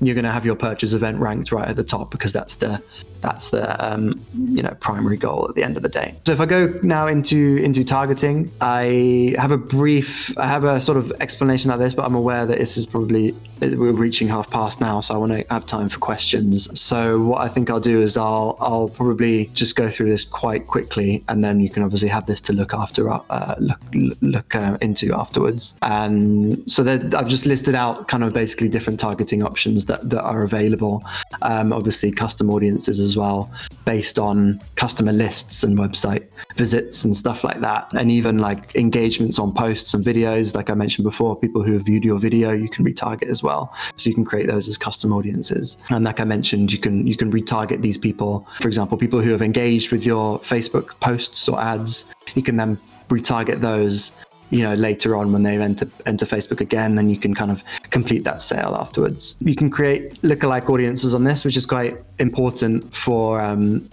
[0.00, 2.82] you're going to have your purchase event ranked right at the top because that's the
[3.20, 6.14] that's the um, you know primary goal at the end of the day.
[6.26, 10.80] So if I go now into into targeting, I have a brief, I have a
[10.80, 14.50] sort of explanation like this, but I'm aware that this is probably we're reaching half
[14.50, 16.68] past now, so I want to have time for questions.
[16.78, 20.66] So what I think I'll do is I'll I'll probably just go through this quite
[20.66, 23.80] quickly, and then you can obviously have this to look after uh, look
[24.22, 25.74] look uh, into afterwards.
[25.82, 30.22] And so that I've just listed out kind of basically different targeting options that that
[30.22, 31.02] are available.
[31.42, 33.50] Um, obviously, custom audiences as well,
[33.84, 36.24] based on customer lists and website
[36.56, 37.82] visits and stuff like that.
[37.94, 41.82] And even like engagements on posts and videos, like I mentioned before, people who have
[41.82, 43.72] viewed your video, you can retarget as well.
[43.96, 45.78] So you can create those as custom audiences.
[45.90, 48.46] And like I mentioned, you can you can retarget these people.
[48.60, 52.76] For example, people who have engaged with your Facebook posts or ads, you can then
[53.08, 54.12] retarget those
[54.50, 57.62] you know later on when they enter enter Facebook again, then you can kind of
[57.90, 59.36] complete that sale afterwards.
[59.40, 63.88] You can create lookalike audiences on this, which is quite important for um,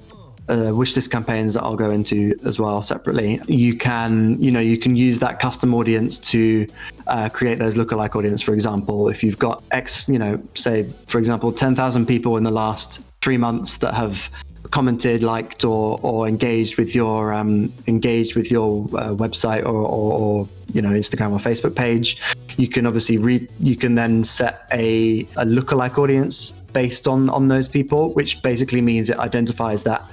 [0.47, 3.39] uh, wish list campaigns that I'll go into as well separately.
[3.47, 6.67] You can, you know, you can use that custom audience to
[7.07, 8.41] uh, create those lookalike audience.
[8.41, 12.43] For example, if you've got X, you know, say for example, ten thousand people in
[12.43, 14.29] the last three months that have
[14.71, 20.13] commented, liked, or or engaged with your um, engaged with your uh, website or, or,
[20.13, 22.17] or, you know Instagram or Facebook page.
[22.57, 23.49] You can obviously read.
[23.59, 28.81] You can then set a a lookalike audience based on on those people, which basically
[28.81, 30.03] means it identifies that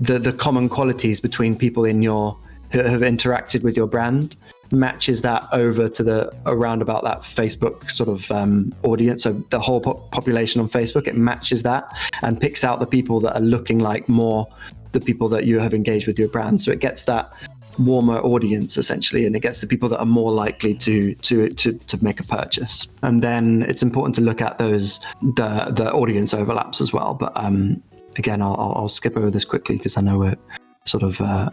[0.00, 2.36] the the common qualities between people in your
[2.72, 4.36] who have interacted with your brand
[4.72, 9.22] matches that over to the around about that Facebook sort of um, audience.
[9.22, 11.90] So the whole po- population on Facebook, it matches that
[12.22, 14.46] and picks out the people that are looking like more
[14.92, 16.60] the people that you have engaged with your brand.
[16.62, 17.32] So it gets that
[17.78, 21.72] warmer audience essentially and it gets the people that are more likely to to to,
[21.72, 25.00] to make a purchase and then it's important to look at those
[25.36, 27.82] the the audience overlaps as well but um
[28.16, 30.36] again i'll, I'll skip over this quickly because i know we're
[30.84, 31.48] sort of uh,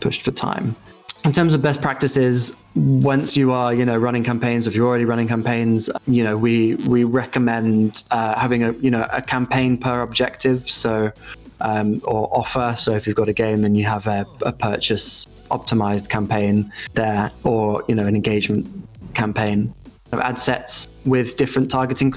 [0.00, 0.74] pushed for time
[1.24, 5.04] in terms of best practices once you are you know running campaigns if you're already
[5.04, 10.02] running campaigns you know we we recommend uh, having a you know a campaign per
[10.02, 10.70] objective.
[10.70, 11.12] So
[11.60, 12.74] um, or offer.
[12.78, 17.30] So if you've got a game then you have a, a purchase optimized campaign there
[17.44, 18.66] or you know an engagement
[19.14, 19.72] campaign
[20.20, 22.12] ad sets with different targeting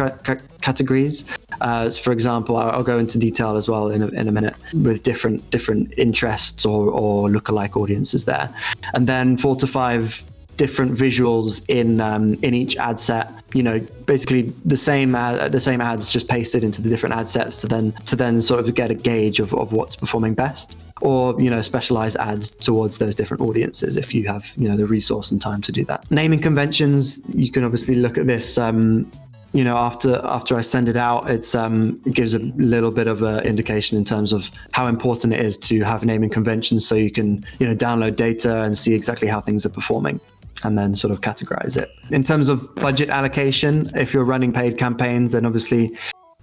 [0.61, 1.25] categories.
[1.61, 4.55] Uh, for example, I'll, I'll, go into detail as well in a, in a minute
[4.73, 8.49] with different different interests or, or lookalike audiences there,
[8.93, 10.21] and then four to five
[10.57, 13.31] different visuals in um, in each ad set.
[13.53, 17.29] You know, basically the same ad, the same ads just pasted into the different ad
[17.29, 20.77] sets to then to then sort of get a gauge of, of what's performing best,
[21.01, 24.85] or you know, specialized ads towards those different audiences if you have you know the
[24.85, 26.09] resource and time to do that.
[26.11, 28.57] Naming conventions, you can obviously look at this.
[28.57, 29.09] Um,
[29.53, 33.07] you know after after I send it out, it's um, it gives a little bit
[33.07, 36.95] of an indication in terms of how important it is to have naming conventions, so
[36.95, 40.19] you can you know download data and see exactly how things are performing
[40.63, 41.91] and then sort of categorize it.
[42.09, 45.95] In terms of budget allocation, if you're running paid campaigns, then obviously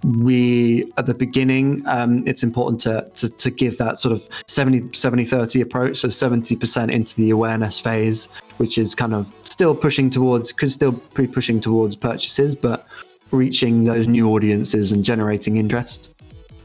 [0.03, 4.95] we at the beginning um, it's important to, to, to give that sort of 70
[4.95, 10.09] 70 30 approach so 70% into the awareness phase which is kind of still pushing
[10.09, 12.85] towards could still be pushing towards purchases but
[13.31, 16.14] reaching those new audiences and generating interest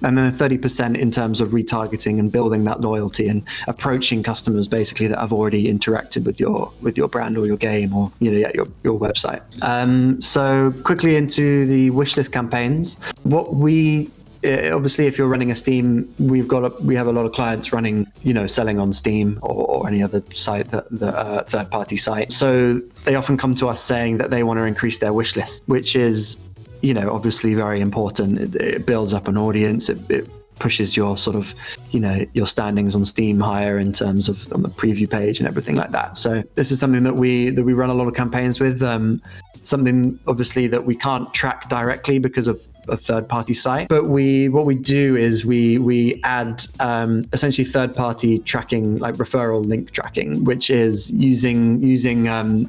[0.03, 5.07] and then 30% in terms of retargeting and building that loyalty and approaching customers basically
[5.07, 8.39] that have already interacted with your with your brand or your game or you know
[8.39, 9.43] yeah, your your website.
[9.63, 12.99] Um, so quickly into the wishlist campaigns.
[13.23, 14.11] What we
[14.45, 17.33] uh, obviously if you're running a steam we've got a, we have a lot of
[17.33, 21.45] clients running you know selling on steam or, or any other site that the uh,
[21.45, 24.99] third party site so they often come to us saying that they want to increase
[24.99, 26.39] their wish list which is
[26.83, 28.39] you know, obviously very important.
[28.39, 29.89] It, it builds up an audience.
[29.89, 30.29] It, it,
[30.61, 31.55] pushes your sort of,
[31.91, 35.49] you know, your standings on Steam higher in terms of on the preview page and
[35.49, 36.19] everything like that.
[36.19, 38.83] So this is something that we that we run a lot of campaigns with.
[38.83, 39.23] Um,
[39.63, 44.49] something obviously that we can't track directly because of a third party site but we
[44.49, 49.91] what we do is we we add um, essentially third party tracking like referral link
[49.93, 52.69] tracking which is using using um,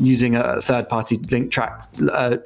[0.00, 2.38] using a third party link track uh,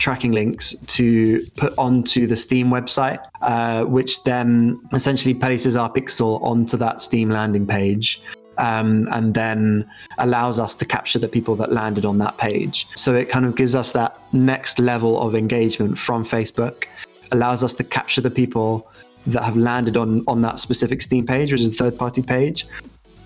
[0.00, 6.42] tracking links to put onto the Steam website, uh, which then essentially places our pixel
[6.42, 8.20] onto that Steam landing page.
[8.58, 12.86] Um, and then allows us to capture the people that landed on that page.
[12.94, 16.84] So it kind of gives us that next level of engagement from Facebook,
[17.32, 18.90] allows us to capture the people
[19.28, 22.66] that have landed on on that specific Steam page, which is a third party page,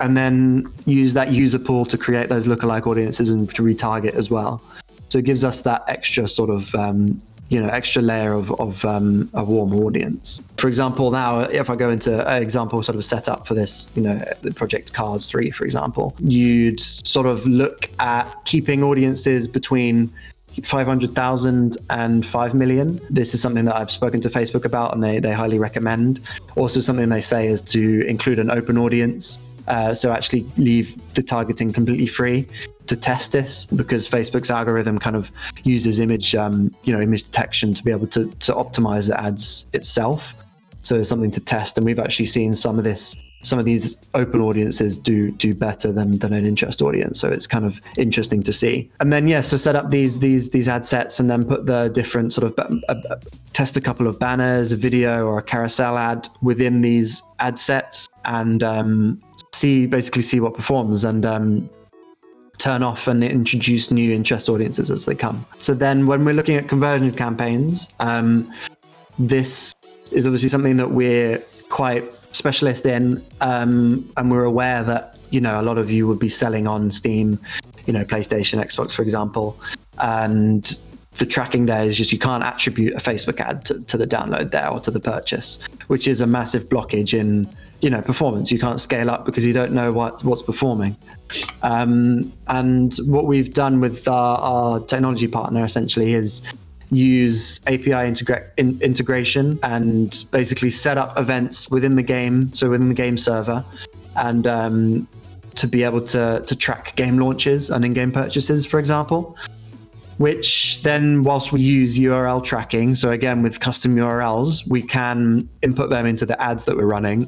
[0.00, 4.30] and then use that user pool to create those lookalike audiences and to retarget as
[4.30, 4.62] well.
[5.09, 8.85] So it gives us that extra sort of um, you know extra layer of, of
[8.85, 10.43] um, a warm audience.
[10.57, 14.03] For example, now if I go into an example sort of setup for this, you
[14.03, 20.11] know, the project Cars Three, for example, you'd sort of look at keeping audiences between
[20.62, 23.01] 500,000 and 5 million.
[23.11, 26.21] This is something that I've spoken to Facebook about and they, they highly recommend.
[26.57, 29.38] Also, something they say is to include an open audience.
[29.68, 32.46] Uh, so actually leave the targeting completely free
[32.87, 35.31] to test this because Facebook's algorithm kind of
[35.62, 39.66] uses image, um, you know, image detection to be able to, to optimize the ads
[39.72, 40.35] itself.
[40.83, 43.96] So it's something to test, and we've actually seen some of this, some of these
[44.12, 47.18] open audiences do do better than than an interest audience.
[47.18, 48.90] So it's kind of interesting to see.
[49.00, 51.88] And then yeah, so set up these these these ad sets, and then put the
[51.88, 53.16] different sort of uh, uh,
[53.55, 58.07] test a couple of banners, a video, or a carousel ad within these ad sets,
[58.27, 59.22] and um,
[59.55, 61.25] see basically see what performs and.
[61.25, 61.71] Um,
[62.57, 65.45] turn off and introduce new interest audiences as they come.
[65.59, 68.49] So then when we're looking at conversion campaigns, um,
[69.19, 69.75] this
[70.12, 75.61] is obviously something that we're quite specialist in, um, and we're aware that you know
[75.61, 77.38] a lot of you would be selling on Steam,
[77.87, 79.59] you know, PlayStation, Xbox, for example,
[80.01, 80.79] and
[81.19, 84.51] the tracking there is just you can't attribute a Facebook ad to, to the download
[84.51, 87.49] there or to the purchase, which is a massive blockage in
[87.85, 88.51] you know performance.
[88.51, 90.97] You can't scale up because you don't know what what's performing.
[91.62, 96.40] Um, and what we've done with our, our technology partner essentially is
[96.90, 102.88] use API integra- in, integration and basically set up events within the game, so within
[102.88, 103.62] the game server,
[104.16, 105.07] and um,
[105.57, 109.37] to be able to to track game launches and in-game purchases, for example.
[110.16, 115.90] Which then, whilst we use URL tracking, so again with custom URLs, we can input
[115.90, 117.27] them into the ads that we're running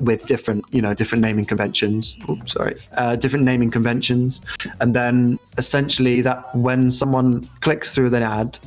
[0.00, 2.16] with different, you know, different naming conventions.
[2.28, 4.40] Oops, sorry, uh, different naming conventions,
[4.80, 8.58] and then essentially that when someone clicks through the ad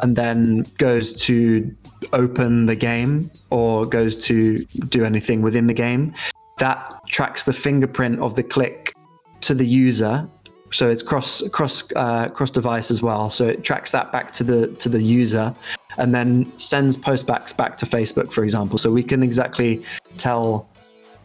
[0.00, 1.74] and then goes to
[2.12, 6.14] open the game or goes to do anything within the game,
[6.58, 8.94] that tracks the fingerprint of the click
[9.40, 10.28] to the user
[10.70, 13.30] so it's cross cross uh, cross device as well.
[13.30, 15.54] So it tracks that back to the to the user,
[15.98, 18.78] and then sends postbacks back to Facebook, for example.
[18.78, 19.82] So we can exactly
[20.16, 20.68] tell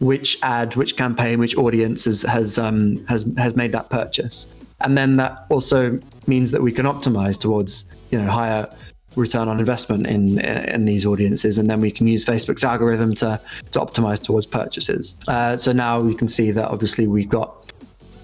[0.00, 4.96] which ad, which campaign, which audience has has um, has has made that purchase, and
[4.96, 8.68] then that also means that we can optimize towards you know higher
[9.16, 13.40] return on investment in in these audiences, and then we can use Facebook's algorithm to
[13.70, 15.16] to optimize towards purchases.
[15.28, 17.64] Uh, so now we can see that obviously we've got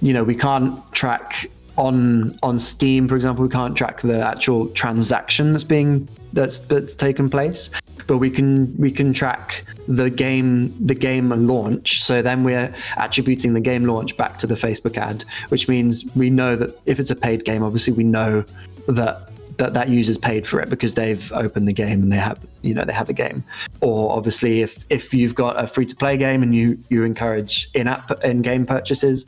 [0.02, 1.46] you know, we can't track
[1.80, 6.94] on on Steam, for example, we can't track the actual transaction that's being that's that's
[6.94, 7.70] taken place,
[8.06, 12.04] but we can we can track the game the game launch.
[12.04, 16.28] So then we're attributing the game launch back to the Facebook ad, which means we
[16.28, 18.42] know that if it's a paid game, obviously we know
[18.86, 22.40] that that that user's paid for it because they've opened the game and they have
[22.62, 23.44] you know they have the game
[23.82, 27.68] or obviously if if you've got a free to play game and you you encourage
[27.74, 29.26] in app in game purchases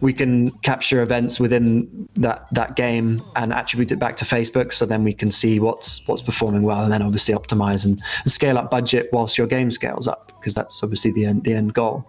[0.00, 4.72] we can capture events within that that game and attribute it back to Facebook.
[4.72, 8.58] So then we can see what's what's performing well, and then obviously optimize and, scale
[8.58, 12.04] up budget whilst your game scales up, because that's obviously the end the end goal.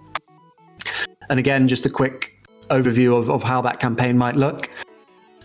[1.29, 2.33] And again, just a quick
[2.69, 4.69] overview of, of how that campaign might look.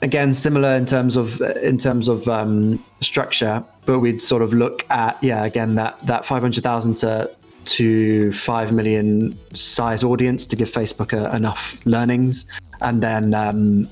[0.02, 4.88] Again, similar in terms of in terms of um, structure, but we'd sort of look
[4.90, 7.30] at yeah, again that that five hundred thousand to
[7.66, 12.46] to 5 million size audience to give Facebook a, enough learnings.
[12.81, 13.88] And then, um,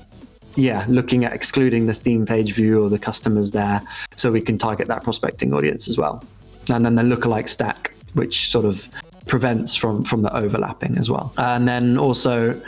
[0.55, 3.81] yeah, looking at excluding the Steam page view or the customers there
[4.15, 6.23] so we can target that prospecting audience as well.
[6.69, 8.83] And then the lookalike stack, which sort of
[9.27, 11.33] prevents from from the overlapping as well.
[11.37, 12.59] And then also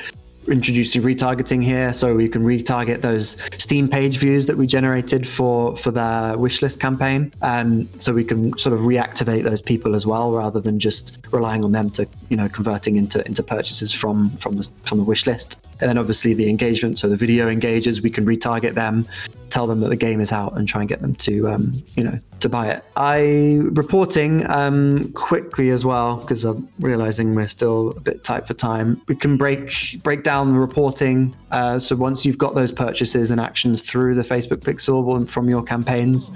[0.47, 5.77] introducing retargeting here, so we can retarget those Steam page views that we generated for
[5.77, 10.31] for the wishlist campaign, and so we can sort of reactivate those people as well,
[10.31, 14.57] rather than just relying on them to you know converting into into purchases from from
[14.57, 15.57] the from the wishlist.
[15.79, 19.05] And then obviously the engagement, so the video engagers, we can retarget them,
[19.49, 22.03] tell them that the game is out, and try and get them to um, you
[22.03, 22.83] know to buy it.
[22.95, 28.53] I reporting um, quickly as well because I'm realizing we're still a bit tight for
[28.53, 29.01] time.
[29.07, 31.33] We can break break down the reporting.
[31.51, 35.63] Uh, so once you've got those purchases and actions through the Facebook Pixel from your
[35.63, 36.31] campaigns,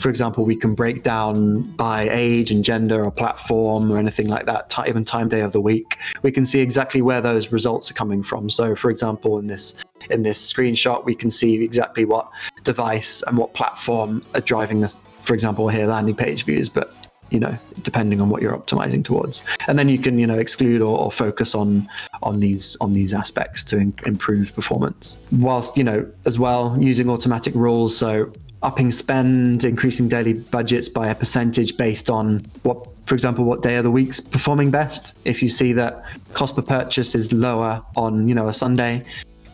[0.00, 4.46] for example, we can break down by age and gender or platform or anything like
[4.46, 5.98] that, even time day of the week.
[6.22, 8.48] We can see exactly where those results are coming from.
[8.48, 9.74] So, for example, in this
[10.08, 12.30] in this screenshot, we can see exactly what
[12.64, 14.96] device and what platform are driving this.
[15.20, 16.90] For example, here landing page views, but
[17.28, 20.80] you know, depending on what you're optimizing towards, and then you can you know exclude
[20.80, 21.86] or, or focus on
[22.22, 25.28] on these on these aspects to in, improve performance.
[25.30, 31.08] Whilst you know as well using automatic rules, so upping spend, increasing daily budgets by
[31.08, 35.16] a percentage based on what, for example, what day of the week's performing best.
[35.24, 39.02] If you see that cost per purchase is lower on, you know, a Sunday,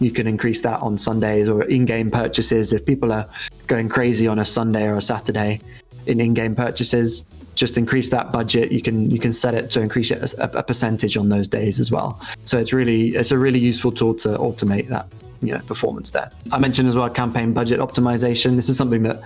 [0.00, 2.72] you can increase that on Sundays or in-game purchases.
[2.72, 3.26] If people are
[3.66, 5.60] going crazy on a Sunday or a Saturday
[6.06, 7.22] in in-game purchases,
[7.54, 8.70] just increase that budget.
[8.70, 11.80] You can you can set it to increase it a, a percentage on those days
[11.80, 12.20] as well.
[12.44, 15.06] So it's really it's a really useful tool to automate that
[15.42, 16.30] you know performance there.
[16.52, 18.56] I mentioned as well campaign budget optimization.
[18.56, 19.16] This is something that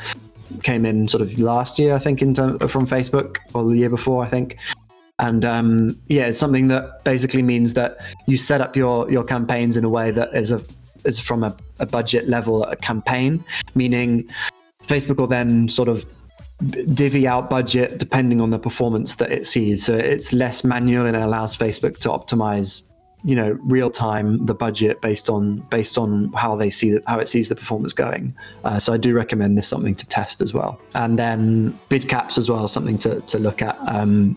[0.63, 4.29] came in sort of last year, I think, from Facebook or the year before, I
[4.29, 4.57] think.
[5.19, 9.77] And um, yeah, it's something that basically means that you set up your your campaigns
[9.77, 10.61] in a way that is a
[11.05, 13.45] is from a, a budget level a campaign,
[13.75, 14.29] meaning
[14.87, 16.05] Facebook will then sort of
[16.95, 19.85] divvy out budget depending on the performance that it sees.
[19.85, 22.83] So it's less manual and it allows Facebook to optimize
[23.25, 27.19] you know real time the budget based on based on how they see that how
[27.19, 30.55] it sees the performance going uh, so i do recommend this something to test as
[30.55, 34.37] well and then bid caps as well something to, to look at um,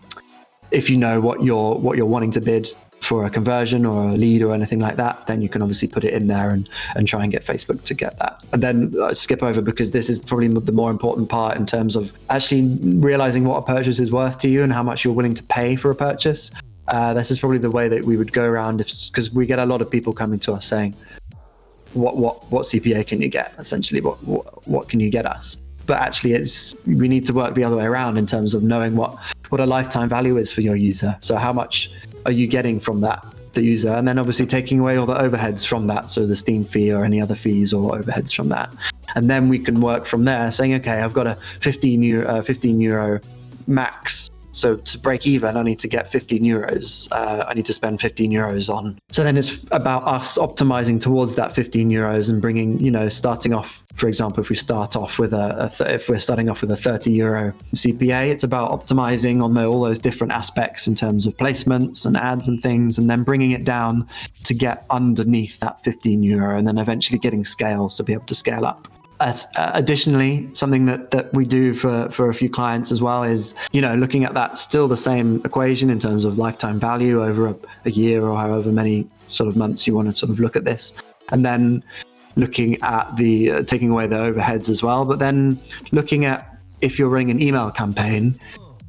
[0.71, 2.67] if you know what you're what you're wanting to bid
[3.03, 6.03] for a conversion or a lead or anything like that, then you can obviously put
[6.03, 8.43] it in there and, and try and get Facebook to get that.
[8.53, 11.95] And then uh, skip over because this is probably the more important part in terms
[11.95, 15.33] of actually realizing what a purchase is worth to you and how much you're willing
[15.33, 16.51] to pay for a purchase.
[16.87, 19.65] Uh, this is probably the way that we would go around because we get a
[19.65, 20.93] lot of people coming to us saying,
[21.93, 23.55] what, what, what CPA can you get?
[23.57, 25.55] Essentially, what, what, what can you get us?
[25.85, 28.95] But actually, it's we need to work the other way around in terms of knowing
[28.95, 29.17] what,
[29.49, 31.15] what a lifetime value is for your user.
[31.19, 31.91] So how much
[32.25, 33.23] are you getting from that
[33.53, 36.63] the user and then obviously taking away all the overheads from that so the steam
[36.63, 38.69] fee or any other fees or overheads from that
[39.15, 42.41] and then we can work from there saying okay i've got a 15 euro, uh,
[42.41, 43.19] 15 euro
[43.67, 47.07] max so to break even, I need to get 15 euros.
[47.11, 48.99] Uh, I need to spend 15 euros on.
[49.11, 53.53] So then it's about us optimizing towards that 15 euros and bringing, you know, starting
[53.53, 53.83] off.
[53.95, 56.71] For example, if we start off with a, a th- if we're starting off with
[56.71, 61.25] a 30 euro CPA, it's about optimizing on the, all those different aspects in terms
[61.25, 64.07] of placements and ads and things, and then bringing it down
[64.43, 68.35] to get underneath that 15 euro, and then eventually getting scale to be able to
[68.35, 68.87] scale up.
[69.19, 73.55] Uh, additionally, something that, that we do for, for a few clients as well is,
[73.71, 77.47] you know, looking at that still the same equation in terms of lifetime value over
[77.47, 77.55] a,
[77.85, 80.65] a year or however many sort of months you want to sort of look at
[80.65, 80.93] this.
[81.31, 81.83] And then
[82.35, 85.57] looking at the uh, taking away the overheads as well, but then
[85.91, 88.37] looking at if you're running an email campaign,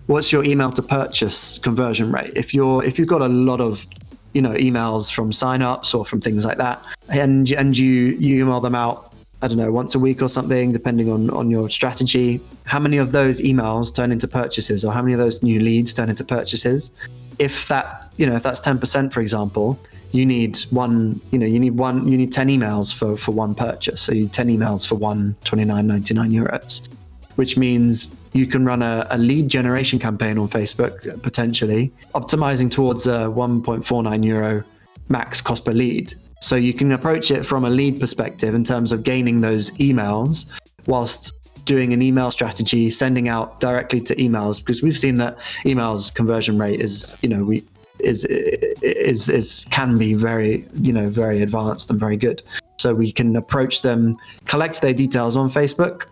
[0.07, 2.33] what's your email to purchase conversion rate?
[2.35, 3.85] If you're if you've got a lot of
[4.33, 8.61] you know emails from signups or from things like that, and and you you email
[8.61, 9.14] them out
[9.45, 12.41] I don't know, once a week or something, depending on, on your strategy.
[12.65, 15.93] How many of those emails turn into purchases or how many of those new leads
[15.93, 16.93] turn into purchases?
[17.39, 19.79] If that, you know, if that's 10%, for example,
[20.13, 23.55] you need one, you know, you need one, you need 10 emails for, for one
[23.55, 24.01] purchase.
[24.01, 26.89] So you need 10 emails for one 29.99 euros,
[27.37, 33.07] which means you can run a, a, lead generation campaign on Facebook potentially, optimizing towards
[33.07, 34.65] a 1.49 euro
[35.11, 36.15] max cost per lead.
[36.41, 40.47] So you can approach it from a lead perspective in terms of gaining those emails
[40.87, 41.33] whilst
[41.65, 46.59] doing an email strategy, sending out directly to emails, because we've seen that emails conversion
[46.59, 47.63] rate is, you know, we
[48.01, 52.43] is is is can be very, you know, very advanced and very good.
[52.79, 56.03] So we can approach them, collect their details on Facebook,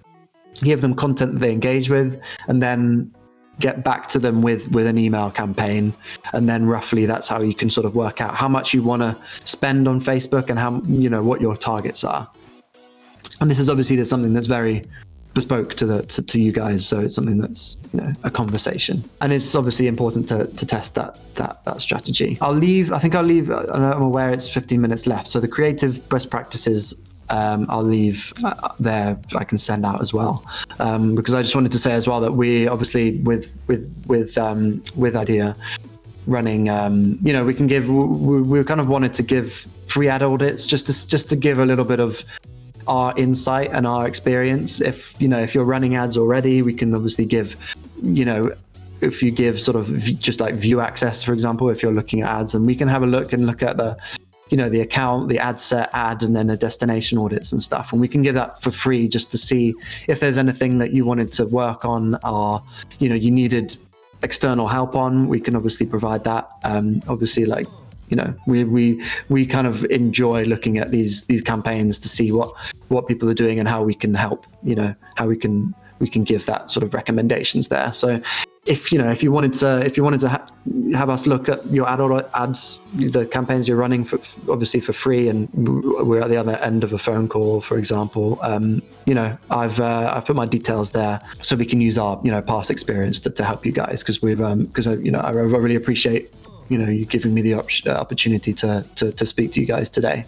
[0.63, 2.19] give them content that they engage with,
[2.49, 3.13] and then
[3.61, 5.93] get back to them with with an email campaign
[6.33, 9.03] and then roughly that's how you can sort of work out how much you want
[9.03, 12.29] to spend on facebook and how you know what your targets are.
[13.41, 14.83] And this is obviously there's something that's very
[15.35, 19.03] bespoke to the to, to, you guys so it's something that's you know a conversation.
[19.21, 22.39] And it's obviously important to, to test that that that strategy.
[22.41, 26.09] I'll leave i think i'll leave i'm aware it's 15 minutes left so the creative
[26.09, 26.95] best practices
[27.33, 28.31] um, I'll leave
[28.79, 29.19] there.
[29.35, 30.45] I can send out as well
[30.79, 34.37] um, because I just wanted to say as well that we obviously with with with
[34.37, 35.57] um, with idea
[36.27, 36.69] running.
[36.69, 37.89] Um, you know, we can give.
[37.89, 39.53] We, we kind of wanted to give
[39.87, 42.23] free ad audits just to just to give a little bit of
[42.87, 44.83] our insight and our experience.
[44.83, 47.57] If you know, if you're running ads already, we can obviously give.
[48.03, 48.53] You know,
[49.01, 49.89] if you give sort of
[50.21, 53.03] just like view access, for example, if you're looking at ads, and we can have
[53.03, 53.97] a look and look at the
[54.53, 57.91] you know the account the ad set ad and then the destination audits and stuff.
[57.91, 59.75] And we can give that for free just to see
[60.09, 62.61] if there's anything that you wanted to work on or
[62.99, 63.75] you know you needed
[64.23, 65.27] external help on.
[65.27, 66.51] We can obviously provide that.
[66.65, 67.67] Um, obviously like
[68.11, 72.31] you know we we we kind of enjoy looking at these these campaigns to see
[72.31, 72.55] what
[72.89, 76.11] what people are doing and how we can help you know how we can we
[76.11, 77.91] can give that sort of recommendations there.
[77.95, 78.21] So
[78.65, 80.47] if you know if you wanted to if you wanted to ha-
[80.93, 85.29] have us look at your adult ads the campaigns you're running for obviously for free
[85.29, 89.37] and we're at the other end of a phone call for example um, you know
[89.51, 92.71] i've uh, i've put my details there so we can use our you know past
[92.71, 95.75] experience to, to help you guys because we've because um, you know I, I really
[95.75, 96.33] appreciate
[96.69, 99.91] you know you giving me the op- opportunity to, to to speak to you guys
[99.91, 100.25] today.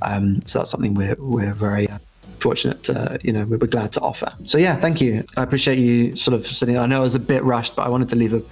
[0.00, 1.98] Um, so that's something we're we're very uh,
[2.42, 4.30] fortunate to, you know, we were glad to offer.
[4.44, 5.24] So yeah, thank you.
[5.36, 6.76] I appreciate you sort of sitting.
[6.76, 8.42] I know it was a bit rushed, but I wanted to leave a,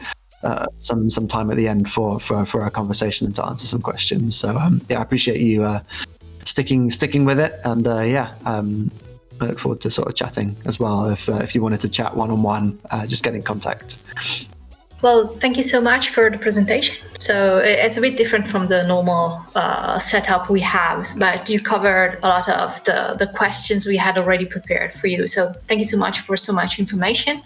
[0.47, 3.67] uh, some some time at the end for, for for our conversation and to answer
[3.67, 4.37] some questions.
[4.37, 5.81] So um, yeah, I appreciate you uh,
[6.45, 8.91] sticking sticking with it, and uh, yeah, um,
[9.41, 11.11] I look forward to sort of chatting as well.
[11.11, 13.97] If uh, if you wanted to chat one on one, just get in contact.
[15.03, 16.97] Well, thank you so much for the presentation.
[17.19, 22.19] So it's a bit different from the normal uh, setup we have, but you covered
[22.23, 25.27] a lot of the, the questions we had already prepared for you.
[25.27, 27.41] So thank you so much for so much information.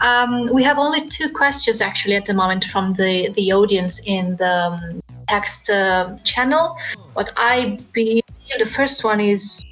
[0.00, 4.36] Um, we have only two questions actually at the moment from the, the audience in
[4.36, 6.76] the um, text uh, channel.
[7.12, 8.24] What I believe
[8.58, 9.62] the first one is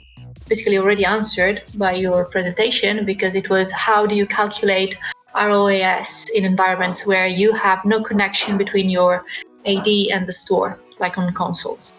[0.49, 4.97] basically already answered by your presentation because it was how do you calculate
[5.35, 9.25] ROAS in environments where you have no connection between your
[9.67, 11.95] AD and the store, like on consoles?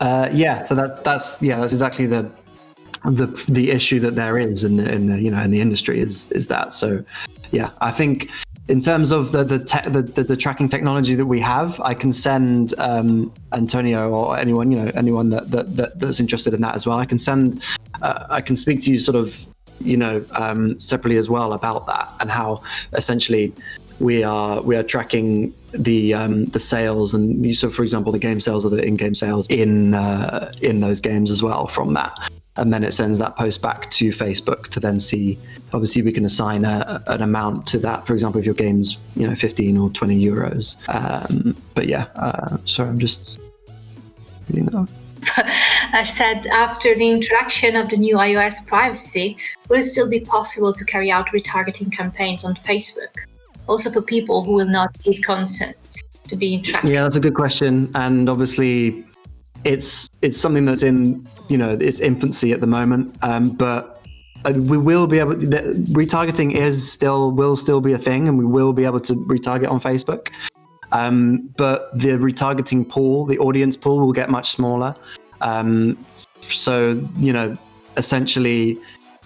[0.00, 2.30] Uh, yeah, so that's that's yeah, that's exactly the
[3.04, 6.00] the the issue that there is in the in the you know in the industry
[6.00, 6.74] is is that.
[6.74, 7.04] So
[7.52, 8.30] yeah, I think
[8.68, 11.94] in terms of the the, te- the, the, the tracking technology that we have, I
[11.94, 16.60] can send um, Antonio or anyone you know anyone that, that, that that's interested in
[16.62, 16.98] that as well.
[16.98, 17.62] I can send
[18.00, 19.38] uh, I can speak to you sort of
[19.80, 22.62] you know um, separately as well about that and how
[22.92, 23.52] essentially
[24.00, 28.40] we are we are tracking the um, the sales and so for example the game
[28.40, 32.16] sales or the in-game sales in uh, in those games as well from that
[32.56, 35.38] and then it sends that post back to Facebook to then see.
[35.72, 38.06] Obviously, we can assign a, an amount to that.
[38.06, 40.76] For example, if your game's you know 15 or 20 euros.
[40.88, 43.40] Um, but yeah, uh, sorry, I'm just
[44.52, 44.86] you know.
[45.92, 49.36] I've said after the introduction of the new iOS privacy,
[49.68, 53.14] will it still be possible to carry out retargeting campaigns on Facebook?
[53.68, 55.76] Also for people who will not give consent
[56.28, 56.84] to being tracked.
[56.84, 59.04] Yeah, that's a good question, and obviously,
[59.64, 64.02] it's it's something that's in you know its infancy at the moment, um, but
[64.44, 65.36] uh, we will be able.
[65.36, 69.14] The, retargeting is still will still be a thing, and we will be able to
[69.14, 70.28] retarget on Facebook.
[70.92, 74.94] Um, but the retargeting pool, the audience pool, will get much smaller.
[75.40, 75.98] Um,
[76.40, 77.56] so you know,
[77.96, 78.76] essentially,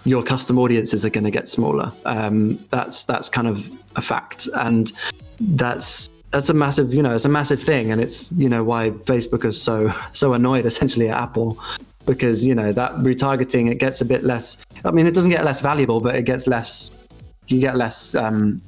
[0.05, 1.91] your custom audiences are going to get smaller.
[2.05, 4.91] Um, that's that's kind of a fact, and
[5.39, 8.91] that's that's a massive you know it's a massive thing, and it's you know why
[8.91, 11.57] Facebook is so so annoyed essentially at Apple
[12.05, 14.57] because you know that retargeting it gets a bit less.
[14.85, 17.07] I mean, it doesn't get less valuable, but it gets less.
[17.47, 18.61] You get less um,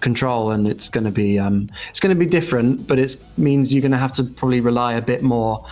[0.00, 2.86] control, and it's going to be um, it's going to be different.
[2.86, 5.64] But it means you're going to have to probably rely a bit more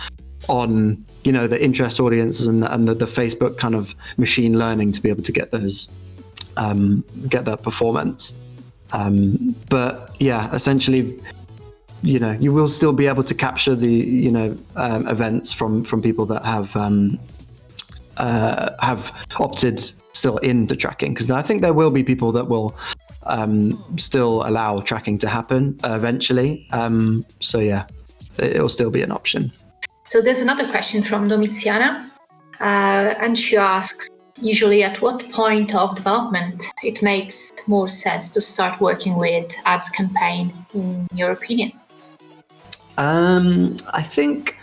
[0.47, 4.91] on you know the interest audiences and, and the, the Facebook kind of machine learning
[4.91, 5.89] to be able to get those
[6.57, 8.33] um, get that performance.
[8.91, 11.19] Um, but yeah, essentially,
[12.01, 15.83] you know you will still be able to capture the you know um, events from
[15.83, 17.19] from people that have um,
[18.17, 19.79] uh, have opted
[20.13, 22.75] still into tracking because I think there will be people that will
[23.25, 26.67] um, still allow tracking to happen uh, eventually.
[26.71, 27.85] Um, so yeah,
[28.37, 29.51] it will still be an option.
[30.05, 32.09] So there's another question from Domiziana,
[32.59, 34.09] uh, and she asks.
[34.41, 39.89] Usually, at what point of development it makes more sense to start working with ads
[39.89, 41.71] campaign, in your opinion?
[42.97, 44.57] Um, I think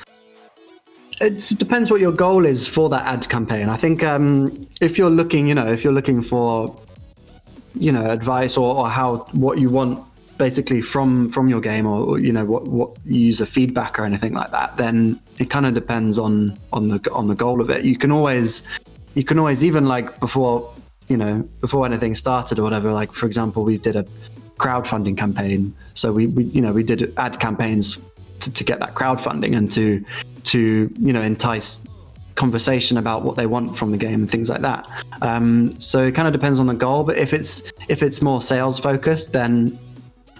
[1.22, 3.68] it depends what your goal is for that ad campaign.
[3.68, 6.76] I think um, if you're looking, you know, if you're looking for,
[7.74, 9.98] you know, advice or, or how what you want
[10.38, 14.50] basically from from your game or you know what what user feedback or anything like
[14.50, 17.84] that, then it kind of depends on on the on the goal of it.
[17.84, 18.62] You can always
[19.14, 20.72] you can always even like before
[21.08, 22.92] you know before anything started or whatever.
[22.92, 24.04] Like for example, we did a
[24.56, 27.98] crowdfunding campaign, so we, we you know we did ad campaigns
[28.40, 30.04] to, to get that crowdfunding and to
[30.44, 31.80] to you know entice
[32.34, 34.88] conversation about what they want from the game and things like that.
[35.20, 37.04] Um, so it kind of depends on the goal.
[37.04, 39.78] But if it's if it's more sales focused, then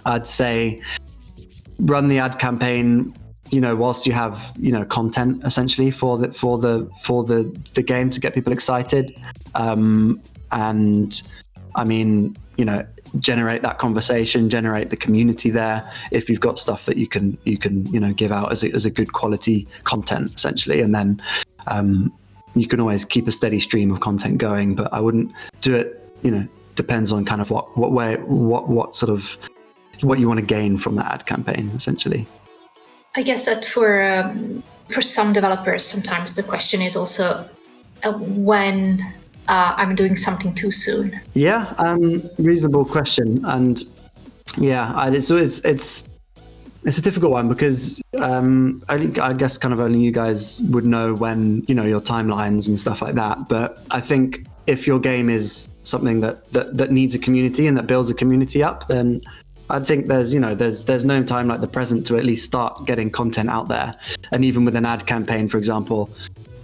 [0.05, 0.81] I'd say
[1.79, 3.13] run the ad campaign.
[3.49, 7.43] You know, whilst you have you know content essentially for the for the for the
[7.75, 9.15] the game to get people excited,
[9.53, 10.21] um,
[10.51, 11.21] and
[11.75, 12.85] I mean, you know,
[13.19, 15.89] generate that conversation, generate the community there.
[16.11, 18.71] If you've got stuff that you can you can you know give out as a,
[18.71, 21.21] as a good quality content essentially, and then
[21.67, 22.13] um,
[22.55, 24.75] you can always keep a steady stream of content going.
[24.75, 25.99] But I wouldn't do it.
[26.21, 29.37] You know, depends on kind of what what way what what sort of
[30.01, 32.25] what you want to gain from that ad campaign essentially.
[33.15, 37.47] I guess that for um, for some developers, sometimes the question is also
[38.03, 38.99] uh, when
[39.47, 41.19] uh, I'm doing something too soon?
[41.33, 43.83] Yeah, um, reasonable question, and
[44.57, 46.03] yeah, it's it's it's
[46.85, 50.85] it's a difficult one because um, I, I guess kind of only you guys would
[50.85, 53.47] know when you know your timelines and stuff like that.
[53.47, 57.77] But I think if your game is something that, that that needs a community and
[57.77, 59.21] that builds a community up, then
[59.69, 62.45] I think there's you know there's there's no time like the present to at least
[62.45, 63.95] start getting content out there.
[64.31, 66.09] And even with an ad campaign, for example,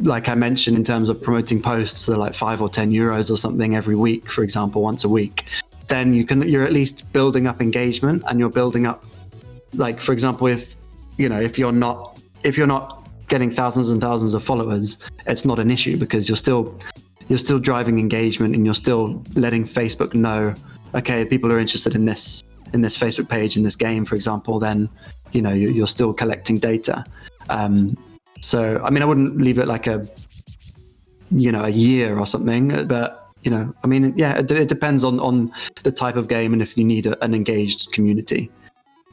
[0.01, 3.37] like I mentioned, in terms of promoting posts, they're like five or ten euros or
[3.37, 5.45] something every week, for example, once a week.
[5.87, 9.03] Then you can you're at least building up engagement and you're building up,
[9.73, 10.75] like for example, if
[11.17, 14.97] you know if you're not if you're not getting thousands and thousands of followers,
[15.27, 16.79] it's not an issue because you're still
[17.27, 20.53] you're still driving engagement and you're still letting Facebook know,
[20.95, 22.41] okay, people are interested in this
[22.73, 24.59] in this Facebook page in this game, for example.
[24.59, 24.89] Then
[25.31, 27.03] you know you're still collecting data.
[27.49, 27.97] Um,
[28.41, 30.05] so, I mean, I wouldn't leave it like a,
[31.31, 35.03] you know, a year or something, but you know, I mean, yeah, it, it depends
[35.03, 35.51] on on
[35.83, 38.49] the type of game and if you need a, an engaged community,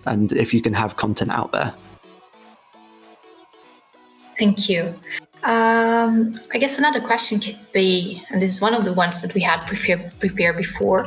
[0.06, 1.72] and if you can have content out there.
[4.38, 4.92] Thank you.
[5.44, 9.32] Um, I guess another question could be, and this is one of the ones that
[9.34, 11.06] we had prepared prepare before.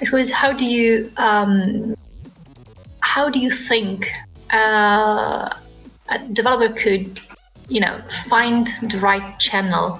[0.00, 1.96] It was how do you um,
[3.00, 4.10] how do you think
[4.52, 5.48] uh,
[6.10, 7.20] a developer could,
[7.68, 9.98] you know, find the right channel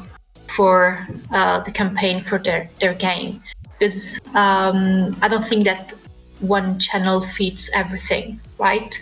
[0.54, 3.42] for uh, the campaign for their their game?
[3.78, 5.94] Because um, I don't think that
[6.40, 8.94] one channel feeds everything, right?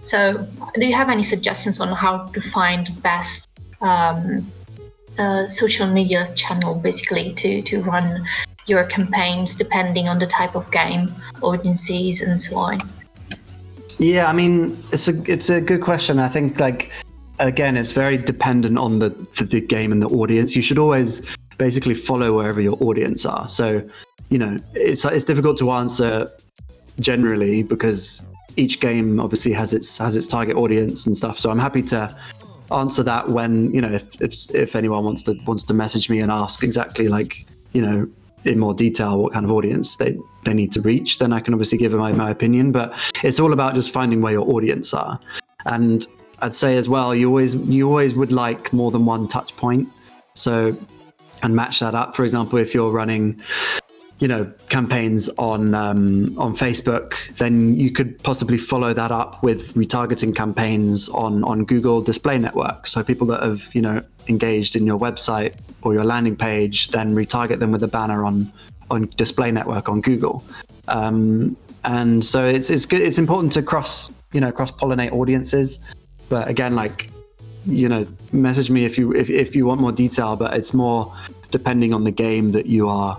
[0.00, 3.48] So, do you have any suggestions on how to find the best
[3.80, 4.46] um,
[5.18, 8.24] uh, social media channel, basically, to to run
[8.66, 11.12] your campaigns depending on the type of game,
[11.42, 12.80] audiences, and so on?
[13.98, 16.18] Yeah, I mean, it's a it's a good question.
[16.18, 16.90] I think like
[17.38, 19.10] again, it's very dependent on the
[19.44, 20.56] the game and the audience.
[20.56, 21.20] You should always
[21.58, 23.46] basically follow wherever your audience are.
[23.48, 23.86] So,
[24.30, 26.30] you know, it's it's difficult to answer
[27.00, 28.22] generally because
[28.56, 31.38] each game obviously has its has its target audience and stuff.
[31.38, 32.14] So I'm happy to
[32.72, 36.20] answer that when you know if if, if anyone wants to wants to message me
[36.20, 38.08] and ask exactly like you know
[38.44, 41.52] in more detail what kind of audience they they need to reach then i can
[41.52, 42.72] obviously give my, my opinion.
[42.72, 45.18] But it's all about just finding where your audience are.
[45.66, 46.06] And
[46.42, 49.88] i'd say as well you always you always would like more than one touch point.
[50.34, 50.76] So
[51.42, 52.14] and match that up.
[52.14, 53.40] For example if you're running
[54.20, 59.74] you know campaigns on um, on Facebook, then you could possibly follow that up with
[59.74, 62.86] retargeting campaigns on on Google Display Network.
[62.86, 67.14] So people that have you know engaged in your website or your landing page, then
[67.14, 68.52] retarget them with a banner on
[68.90, 70.44] on Display Network on Google.
[70.88, 73.00] Um, and so it's it's good.
[73.00, 75.78] It's important to cross you know cross pollinate audiences,
[76.28, 77.08] but again, like
[77.64, 80.36] you know, message me if you if if you want more detail.
[80.36, 81.10] But it's more
[81.50, 83.18] depending on the game that you are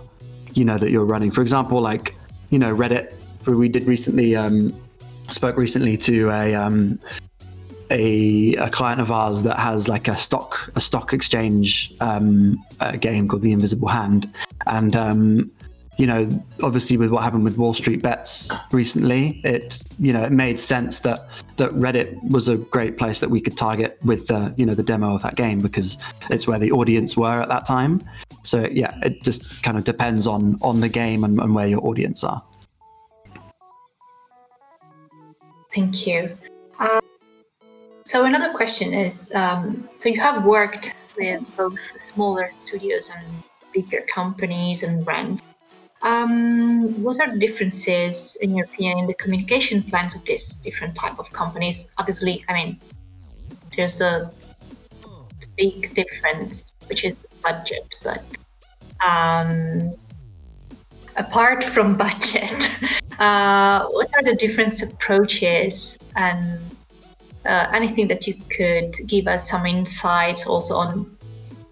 [0.54, 1.32] you know that you're running.
[1.32, 2.16] For example, like
[2.50, 3.16] you know Reddit.
[3.48, 4.72] We did recently um,
[5.30, 7.00] spoke recently to a um,
[7.90, 12.98] a, a client of ours that has like a stock a stock exchange um, a
[12.98, 14.32] game called The Invisible Hand,
[14.68, 15.52] and um,
[15.98, 16.30] you know
[16.64, 21.00] obviously with what happened with Wall Street Bets recently, it you know it made sense
[21.00, 21.20] that
[21.58, 24.84] that Reddit was a great place that we could target with the you know the
[24.84, 25.98] demo of that game because
[26.30, 28.02] it's where the audience were at that time.
[28.44, 31.86] So yeah, it just kind of depends on on the game and, and where your
[31.86, 32.42] audience are.
[35.74, 36.38] Thank you.
[36.80, 37.00] Um,
[38.04, 43.26] so another question is, um, so you have worked with both smaller studios and
[43.74, 45.44] bigger companies and brands.
[46.04, 50.96] Um, what are the differences, in your opinion, in the communication plans of these different
[50.96, 51.92] type of companies?
[51.98, 52.80] Obviously, I mean,
[53.78, 54.34] there's the,
[55.40, 58.24] the big difference, which is budget, but
[59.06, 59.94] um,
[61.18, 62.72] apart from budget,
[63.20, 66.60] uh, what are the different approaches and
[67.46, 71.18] uh, anything that you could give us some insights also on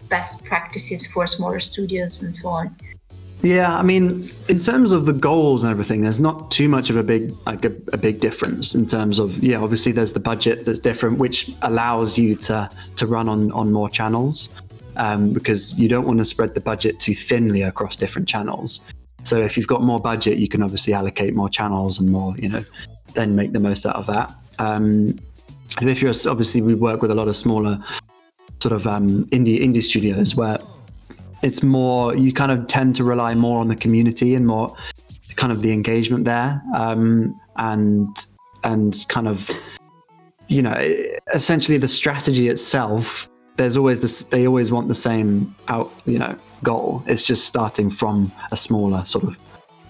[0.08, 2.76] best practices for smaller studios and so on?
[3.42, 6.96] Yeah, I mean, in terms of the goals and everything, there's not too much of
[6.96, 9.58] a big like a, a, big difference in terms of yeah.
[9.62, 13.88] Obviously, there's the budget that's different, which allows you to to run on on more
[13.88, 14.60] channels
[14.96, 18.80] um, because you don't want to spread the budget too thinly across different channels.
[19.22, 22.48] So if you've got more budget, you can obviously allocate more channels and more, you
[22.48, 22.64] know,
[23.14, 24.30] then make the most out of that.
[24.58, 25.16] Um,
[25.78, 27.82] and if you're obviously, we work with a lot of smaller
[28.60, 30.58] sort of um, indie indie studios where
[31.42, 34.74] it's more you kind of tend to rely more on the community and more
[35.36, 38.26] kind of the engagement there um, and
[38.64, 39.50] and kind of
[40.48, 40.74] you know
[41.34, 43.28] essentially the strategy itself
[43.60, 47.02] there's always this they always want the same out you know goal.
[47.06, 49.36] It's just starting from a smaller sort of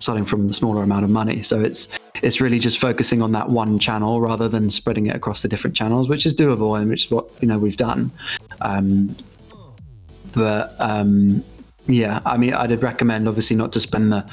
[0.00, 1.42] starting from the smaller amount of money.
[1.42, 5.42] So it's it's really just focusing on that one channel rather than spreading it across
[5.42, 8.10] the different channels which is doable and which is what you know we've done.
[8.60, 9.14] Um,
[10.34, 11.42] but um,
[11.86, 14.28] yeah, I mean, I'd recommend obviously not to spend the.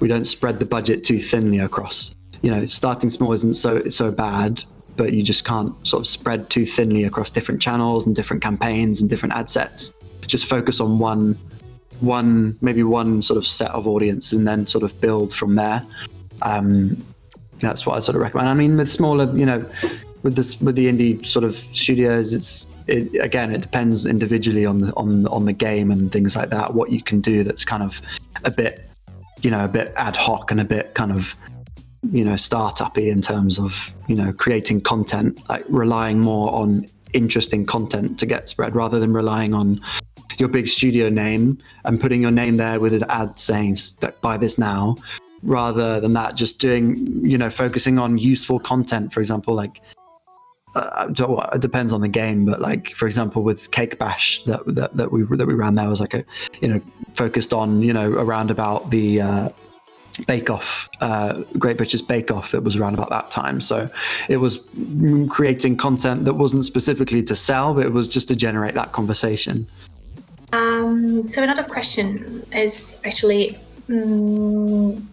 [0.00, 2.14] We don't spread the budget too thinly across.
[2.42, 4.62] You know, starting small isn't so so bad,
[4.96, 9.00] but you just can't sort of spread too thinly across different channels and different campaigns
[9.00, 9.92] and different ad sets.
[10.26, 11.36] Just focus on one,
[12.00, 15.82] one maybe one sort of set of audience, and then sort of build from there.
[16.42, 16.96] Um,
[17.60, 18.48] that's what I sort of recommend.
[18.48, 19.64] I mean, with smaller, you know,
[20.22, 24.80] with this with the indie sort of studios, it's it, again it depends individually on
[24.80, 26.74] the on on the game and things like that.
[26.74, 28.00] What you can do that's kind of
[28.44, 28.88] a bit,
[29.42, 31.34] you know, a bit ad hoc and a bit kind of
[32.10, 33.74] you know startupy in terms of
[34.08, 39.12] you know creating content, like relying more on interesting content to get spread rather than
[39.12, 39.80] relying on
[40.38, 43.76] your big studio name and putting your name there with an ad saying
[44.22, 44.96] buy this now
[45.42, 49.80] rather than that just doing you know focusing on useful content for example like
[50.74, 51.08] uh,
[51.52, 55.12] it depends on the game, but like for example, with Cake Bash that that, that
[55.12, 56.24] we that we ran there was like a
[56.60, 56.80] you know
[57.14, 59.48] focused on you know around about the uh,
[60.26, 62.54] Bake Off, uh, Great British Bake Off.
[62.54, 63.86] It was around about that time, so
[64.28, 64.60] it was
[65.28, 69.66] creating content that wasn't specifically to sell, but it was just to generate that conversation.
[70.52, 73.58] Um, so another question is actually.
[73.90, 75.08] Um,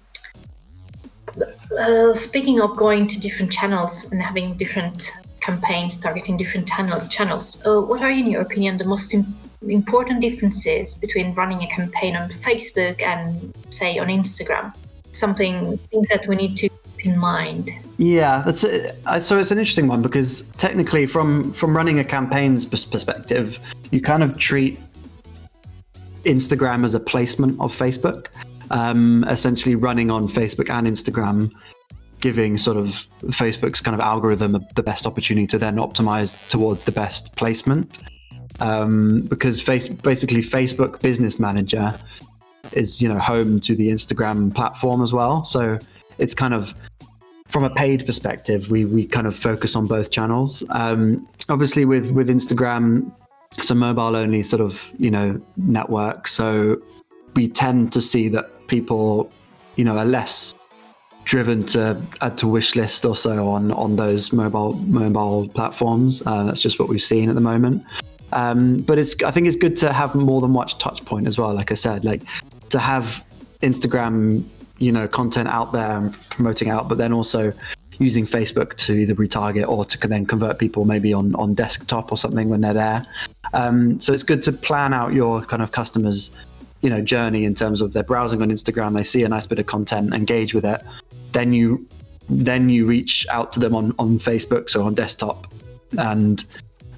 [1.80, 5.12] uh, speaking of going to different channels and having different
[5.50, 9.26] campaigns targeting different channel, channels, uh, what are, in your opinion, the most Im-
[9.68, 14.76] important differences between running a campaign on Facebook and, say, on Instagram?
[15.12, 17.70] Something, things that we need to keep in mind.
[17.98, 19.40] Yeah, that's a, so.
[19.40, 23.58] It's an interesting one because technically, from from running a campaign's perspective,
[23.92, 24.80] you kind of treat
[26.24, 28.28] Instagram as a placement of Facebook
[28.72, 31.52] um, essentially running on Facebook and Instagram,
[32.20, 32.88] giving sort of
[33.28, 38.00] Facebook's kind of algorithm the best opportunity to then optimize towards the best placement.
[38.60, 41.98] Um, because face, basically Facebook Business Manager
[42.74, 45.80] is you know home to the Instagram platform as well, so
[46.18, 46.74] it's kind of
[47.50, 50.64] from a paid perspective, we we kind of focus on both channels.
[50.70, 53.12] Um, obviously, with with Instagram,
[53.58, 56.82] it's a mobile only sort of you know network, so
[57.36, 59.32] we tend to see that people,
[59.76, 60.54] you know, are less
[61.30, 66.24] driven to add to wish list or so on on those mobile mobile platforms.
[66.26, 67.84] Uh, that's just what we've seen at the moment.
[68.34, 71.38] Um, but it's I think it's good to have more than one touch point as
[71.38, 71.54] well.
[71.54, 72.24] Like I said, like
[72.72, 73.24] to have
[73.62, 74.44] Instagram,
[74.80, 77.54] you know, content out there and promoting out, but then also
[78.00, 82.18] using Facebook to either retarget or to then convert people maybe on on desktop or
[82.18, 83.06] something when they're there.
[83.54, 86.36] Um, so it's good to plan out your kind of customers
[86.82, 89.60] you know journey in terms of they're browsing on Instagram, they see a nice bit
[89.60, 90.82] of content, engage with it,
[91.32, 91.88] then you
[92.30, 95.48] then you reach out to them on on Facebook, so on desktop,
[95.98, 96.46] and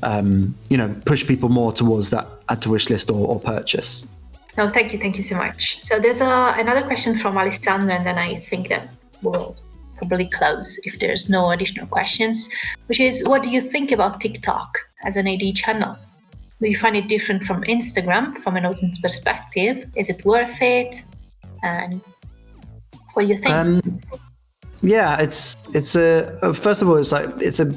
[0.04, 4.08] um, you know push people more towards that add to wish list or, or purchase.
[4.58, 5.82] No, thank you, thank you so much.
[5.82, 8.90] So there's a, another question from Alessandra, and then I think that
[9.24, 9.56] we'll
[9.96, 12.50] probably close if there's no additional questions,
[12.88, 15.98] which is what do you think about TikTok as an AD channel?
[16.62, 19.90] Do you find it different from Instagram from an audience perspective?
[19.96, 21.04] Is it worth it?
[21.64, 22.02] And
[23.14, 23.50] what do you think?
[23.50, 24.00] Um,
[24.84, 27.72] yeah, it's it's a uh, first of all, it's like it's a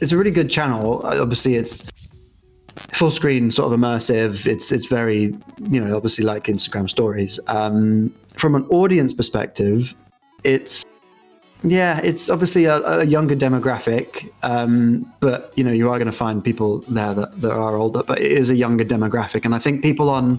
[0.00, 1.02] it's a really good channel.
[1.04, 1.90] Obviously, it's
[2.92, 4.46] full screen, sort of immersive.
[4.46, 5.36] It's it's very
[5.70, 7.38] you know obviously like Instagram stories.
[7.48, 9.94] Um, from an audience perspective,
[10.42, 10.84] it's
[11.62, 16.16] yeah, it's obviously a, a younger demographic, um, but you know you are going to
[16.16, 19.58] find people there that, that are older, but it is a younger demographic, and I
[19.58, 20.38] think people on,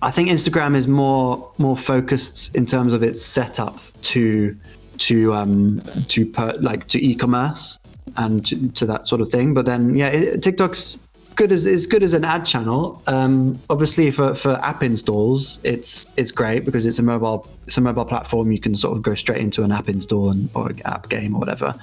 [0.00, 4.56] I think Instagram is more more focused in terms of its setup to
[4.98, 7.78] to um, to per, like to e-commerce
[8.16, 9.54] and to, to, that sort of thing.
[9.54, 11.01] But then yeah, it, TikTok's
[11.36, 13.02] good as is good as an ad channel.
[13.06, 17.80] Um, obviously, for, for app installs, it's it's great because it's a mobile it's a
[17.80, 18.52] mobile platform.
[18.52, 21.34] You can sort of go straight into an app install and, or an app game
[21.34, 21.74] or whatever.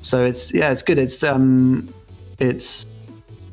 [0.00, 0.98] So it's yeah, it's good.
[0.98, 1.88] It's um,
[2.38, 2.86] it's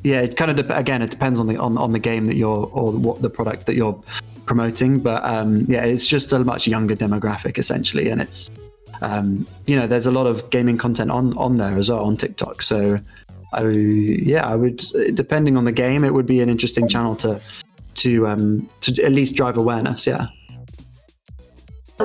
[0.02, 2.36] yeah, it kind of de- again it depends on the on, on the game that
[2.36, 4.00] you're or what the product that you're
[4.46, 5.00] promoting.
[5.00, 8.50] But um, yeah, it's just a much younger demographic essentially, and it's
[9.02, 12.16] um, you know there's a lot of gaming content on on there as well on
[12.16, 12.62] TikTok.
[12.62, 12.98] So
[13.58, 14.78] I yeah, I would
[15.14, 17.40] depending on the game, it would be an interesting channel to
[17.96, 20.06] to um, to at least drive awareness.
[20.06, 20.26] Yeah.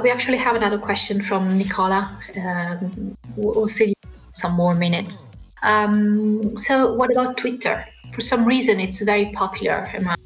[0.04, 2.18] We actually have another question from Nicola.
[2.46, 3.94] Um, we'll see
[4.34, 5.26] some more minutes.
[5.64, 7.86] Um, so, what about Twitter?
[8.14, 10.18] For some reason, it's very popular among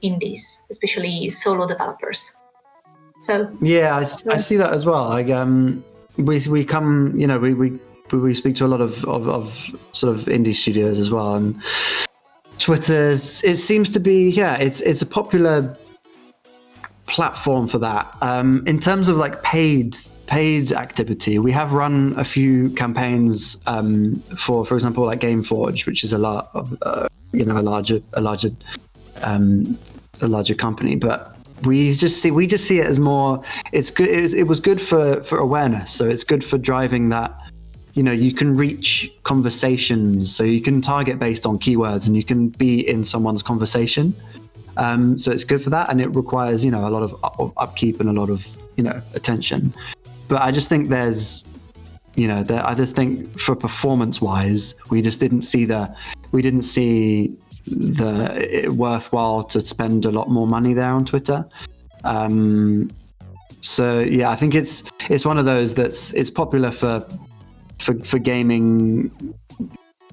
[0.00, 2.36] indies, especially solo developers.
[3.20, 4.00] So yeah, I,
[4.32, 5.08] I see that as well.
[5.08, 5.84] Like um,
[6.16, 7.78] we we come, you know, we we
[8.12, 11.60] we speak to a lot of, of, of sort of indie studios as well, and
[12.58, 15.76] Twitter it seems to be yeah, it's it's a popular
[17.06, 18.14] platform for that.
[18.22, 19.96] Um, in terms of like paid
[20.26, 26.04] paid activity, we have run a few campaigns um, for, for example, like GameForge, which
[26.04, 28.50] is a lot of uh, you know a larger a larger
[29.22, 29.78] um,
[30.20, 33.42] a larger company, but we just see we just see it as more
[33.72, 37.10] it's good it was, it was good for for awareness so it's good for driving
[37.10, 37.34] that
[38.00, 40.34] you know you can reach conversations.
[40.34, 44.14] So you can target based on keywords and you can be in someone's conversation.
[44.78, 48.00] Um, so it's good for that and it requires you know a lot of, upkeep
[48.00, 48.46] and a lot of
[48.78, 49.74] you know attention.
[50.30, 51.42] But i just think there's
[52.14, 55.94] you know i just think for performance wise we just didn't see the
[56.32, 57.36] we didn't see
[57.66, 58.12] the
[58.64, 61.44] it worthwhile to spend a lot more money there on twitter.
[62.04, 62.90] Um,
[63.60, 66.92] so yeah i think it's it's one of those that's it's popular for
[67.80, 69.10] for, for gaming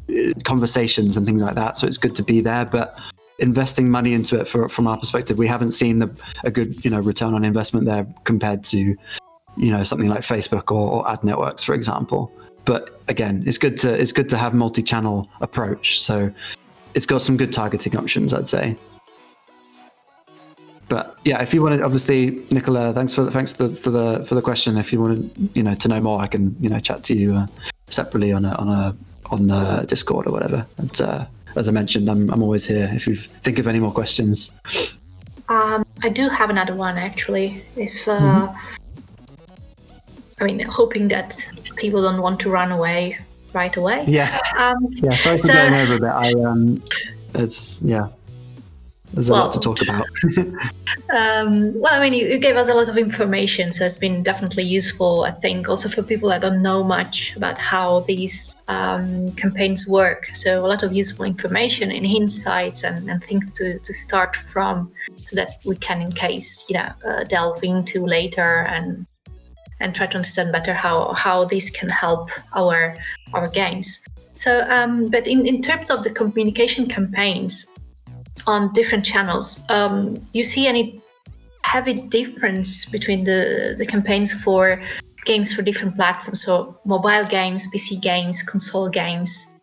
[0.10, 1.78] uh, conversations and things like that.
[1.78, 3.00] So it's good to be there, but
[3.40, 6.92] investing money into it for, from our perspective, we haven't seen the, a good you
[6.92, 8.96] know return on investment there compared to
[9.58, 12.32] you know something like Facebook or, or ad networks, for example.
[12.66, 16.02] But again, it's good to it's good to have multi-channel approach.
[16.02, 16.32] So
[16.94, 18.76] it's got some good targeting options, I'd say.
[20.90, 24.26] But yeah, if you want to, obviously, Nicola, thanks for thanks for the, for the
[24.28, 24.78] for the question.
[24.78, 27.14] If you want to, you know, to know more, I can you know chat to
[27.14, 27.48] you uh,
[27.88, 28.96] separately on a on a
[29.30, 30.66] on the Discord or whatever.
[30.78, 31.26] And uh,
[31.56, 34.52] as I mentioned, I'm I'm always here if you think of any more questions.
[35.50, 37.64] Um, I do have another one actually.
[37.76, 38.56] If uh, mm-hmm.
[40.40, 41.36] I mean, hoping that
[41.76, 43.18] people don't want to run away
[43.54, 44.06] right away.
[44.08, 44.40] Yeah.
[44.58, 45.16] Um, yeah.
[45.16, 46.10] Sorry for so, going over a bit.
[46.10, 46.82] I um,
[47.36, 48.08] it's yeah.
[49.14, 50.06] There's a well, lot to talk about.
[51.16, 54.22] um, well, I mean, you, you, gave us a lot of information, so it's been
[54.22, 55.24] definitely useful.
[55.24, 60.28] I think also for people that don't know much about how these um, campaigns work.
[60.36, 64.92] So a lot of useful information and insights and, and things to, to start from,
[65.16, 69.06] so that we can, in case you know, uh, delve into later and
[69.80, 72.98] and try to understand better how how this can help our
[73.34, 74.04] our games.
[74.36, 77.66] So, um, but in, in terms of the communication campaigns
[78.48, 81.02] on different channels, um, you see any
[81.64, 84.82] heavy difference between the the campaigns for
[85.26, 89.54] games for different platforms, so mobile games, PC games, console games,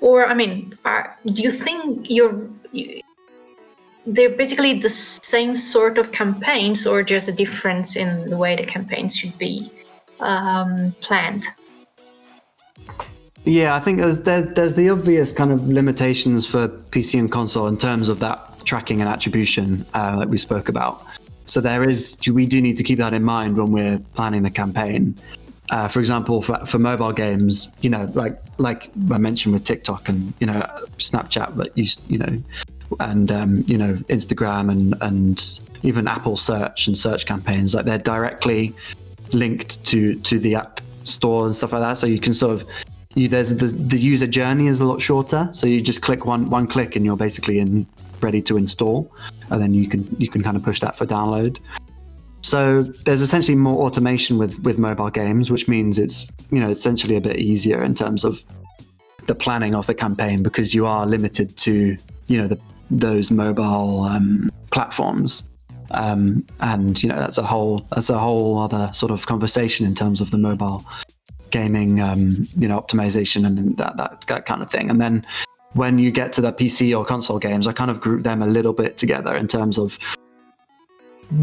[0.00, 3.02] or I mean, are, do you think you're you,
[4.06, 8.64] they're basically the same sort of campaigns, or there's a difference in the way the
[8.64, 9.68] campaigns should be
[10.20, 11.44] um, planned?
[13.48, 17.66] Yeah, I think there's, there, there's the obvious kind of limitations for PC and console
[17.66, 21.02] in terms of that tracking and attribution, uh, like we spoke about.
[21.46, 24.50] So there is, we do need to keep that in mind when we're planning the
[24.50, 25.16] campaign.
[25.70, 30.10] Uh, for example, for, for mobile games, you know, like like I mentioned with TikTok
[30.10, 30.60] and you know
[30.98, 32.42] Snapchat, but you you know
[33.00, 37.98] and um, you know Instagram and and even Apple search and search campaigns like they're
[37.98, 38.74] directly
[39.32, 42.68] linked to to the app store and stuff like that so you can sort of
[43.18, 45.48] you, there's the, the user journey is a lot shorter.
[45.52, 47.86] So you just click one one click and you're basically in
[48.20, 49.12] ready to install.
[49.50, 51.58] And then you can you can kind of push that for download.
[52.42, 57.16] So there's essentially more automation with with mobile games which means it's you know essentially
[57.16, 58.44] a bit easier in terms of
[59.26, 61.96] the planning of the campaign because you are limited to
[62.28, 62.58] you know the
[62.90, 65.50] those mobile um, platforms.
[65.90, 69.94] Um, and you know that's a whole that's a whole other sort of conversation in
[69.94, 70.84] terms of the mobile
[71.50, 74.90] gaming um, you know optimization and that, that that kind of thing.
[74.90, 75.26] And then
[75.74, 78.46] when you get to the PC or console games, I kind of group them a
[78.46, 79.98] little bit together in terms of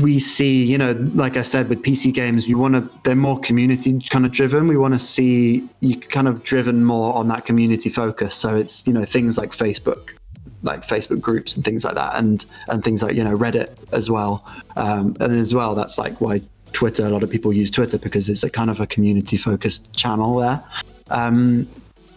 [0.02, 3.40] we see, you know, like I said, with PC games, you want to, they're more
[3.40, 4.68] community kind of driven.
[4.68, 8.36] We want to see you kind of driven more on that community focus.
[8.36, 10.18] So it's, you know, things like Facebook,
[10.64, 14.10] like Facebook groups and things like that, and and things like you know Reddit as
[14.10, 14.44] well.
[14.76, 16.42] Um, and as well, that's like why
[16.76, 17.06] Twitter.
[17.06, 20.38] A lot of people use Twitter because it's a kind of a community focused channel
[20.38, 20.64] there.
[21.10, 21.66] Um,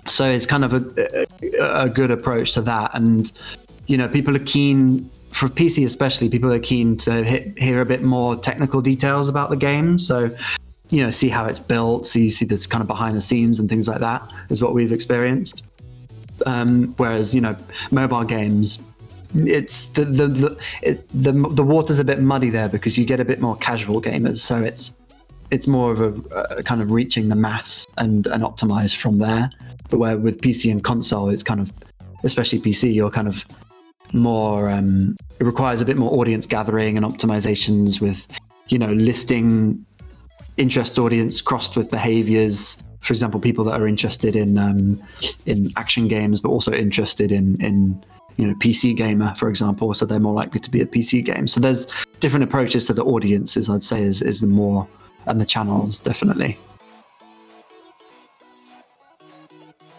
[0.09, 1.27] so it's kind of a,
[1.59, 3.33] a, a good approach to that, and
[3.87, 6.29] you know people are keen for PC especially.
[6.29, 9.99] People are keen to hit, hear a bit more technical details about the game.
[9.99, 10.31] So
[10.91, 13.69] you know see how it's built see see this kind of behind the scenes and
[13.69, 15.63] things like that is what we've experienced
[16.47, 17.57] um, whereas you know,
[17.91, 18.79] mobile games,
[19.35, 23.21] it's the the the, it, the the water's a bit muddy there because you get
[23.21, 24.39] a bit more casual gamers.
[24.39, 24.95] So it's
[25.51, 26.01] it's more of
[26.33, 29.51] a, a kind of reaching the mass and and optimize from there.
[29.91, 31.73] But where with PC and console, it's kind of
[32.25, 33.45] especially PC, you're kind of
[34.13, 38.27] more um, it requires a bit more audience gathering and optimizations with
[38.69, 39.85] you know listing
[40.57, 45.03] interest audience crossed with behaviors for example, people that are interested in um,
[45.47, 48.05] in action games, but also interested in in
[48.39, 49.93] you know PC gamer, for example.
[49.93, 51.47] So they're more likely to be a PC game.
[51.47, 51.87] So there's
[52.21, 53.69] different approaches to the audiences.
[53.69, 54.89] I'd say is is the more
[55.27, 56.57] and the channels definitely.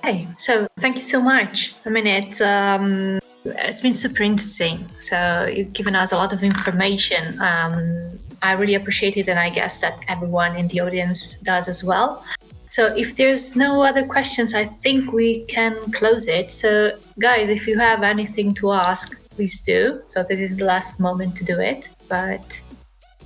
[0.04, 1.76] Hey, so thank you so much.
[1.86, 4.88] I mean, it's um, it's been super interesting.
[4.98, 7.40] So you've given us a lot of information.
[7.42, 11.84] Um, I really appreciate it, and I guess that everyone in the audience does as
[11.84, 12.24] well.
[12.70, 16.52] So if there's no other questions, I think we can close it.
[16.52, 20.02] So guys, if you have anything to ask, please do.
[20.06, 21.90] So this is the last moment to do it.
[22.08, 22.62] But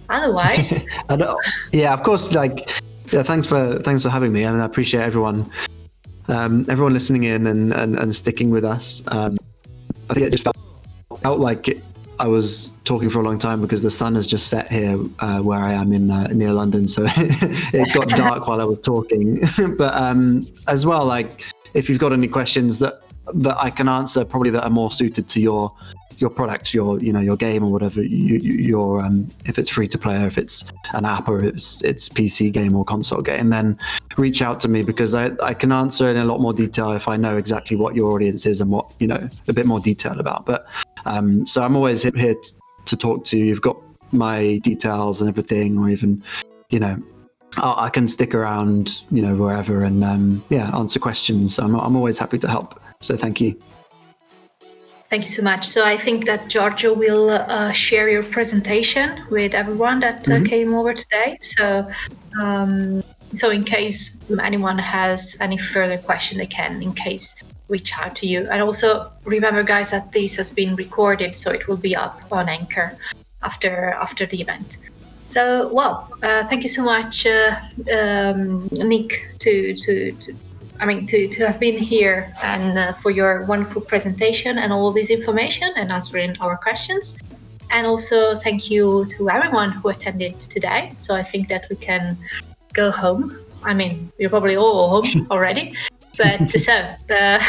[0.10, 0.86] otherwise,
[1.74, 2.32] yeah, of course.
[2.32, 2.70] Like,
[3.12, 5.46] yeah, thanks for thanks for having me, I and I appreciate everyone,
[6.30, 9.04] um, everyone listening in and, and, and sticking with us.
[9.08, 9.36] Um,
[10.10, 10.58] I think it just felt,
[11.20, 11.84] felt like it,
[12.20, 15.40] I was talking for a long time because the sun has just set here uh,
[15.40, 19.42] where I am in uh, near London, so it got dark while I was talking.
[19.78, 21.44] but um, as well, like
[21.74, 23.02] if you've got any questions that
[23.36, 25.72] that I can answer, probably that are more suited to your
[26.20, 28.02] your product, your you know your game or whatever.
[28.02, 31.84] You, your um, if it's free to play, or if it's an app, or it's
[31.84, 33.78] it's PC game or console game, then
[34.18, 37.08] reach out to me because I, I can answer in a lot more detail if
[37.08, 40.20] I know exactly what your audience is and what you know a bit more detail
[40.20, 40.46] about.
[40.46, 40.68] But
[41.06, 42.36] um, so I'm always here
[42.86, 43.38] to talk to.
[43.38, 43.46] you.
[43.46, 43.78] You've got
[44.12, 46.24] my details and everything, or even
[46.70, 47.02] you know
[47.58, 51.60] I can stick around, you know, wherever and um, yeah, answer questions.
[51.60, 52.80] I'm, I'm always happy to help.
[53.02, 53.60] So thank you.
[55.10, 55.68] Thank you so much.
[55.68, 60.46] So I think that Giorgio will uh, share your presentation with everyone that uh, mm-hmm.
[60.46, 61.38] came over today.
[61.44, 61.88] So,
[62.42, 67.36] um, so in case anyone has any further question, they can, in case,
[67.76, 68.40] reach out to you.
[68.52, 68.88] And also
[69.36, 72.88] remember, guys, that this has been recorded, so it will be up on Anchor
[73.50, 73.74] after
[74.08, 74.70] after the event.
[75.36, 75.44] So,
[75.74, 75.96] well,
[76.28, 77.56] uh, thank you so much, uh,
[77.98, 79.10] um, Nick,
[79.44, 79.52] to,
[79.84, 80.28] to, to
[80.80, 84.86] I mean, to, to have been here and uh, for your wonderful presentation and all
[84.90, 87.06] of this information and answering our questions.
[87.72, 90.94] And also, thank you to everyone who attended today.
[90.98, 92.18] So I think that we can
[92.74, 93.36] go home.
[93.64, 95.74] I mean, you're probably all home already,
[96.18, 96.74] but so
[97.10, 97.40] uh,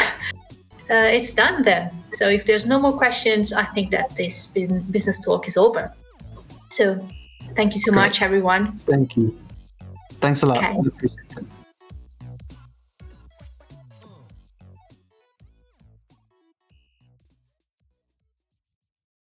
[0.89, 1.91] uh, it's done then.
[2.13, 5.91] So if there's no more questions, I think that this business talk is over.
[6.69, 6.99] So
[7.55, 8.01] thank you so Great.
[8.01, 8.71] much, everyone.
[8.77, 9.37] Thank you.
[10.21, 10.63] Thanks a lot.
[10.63, 11.45] Okay.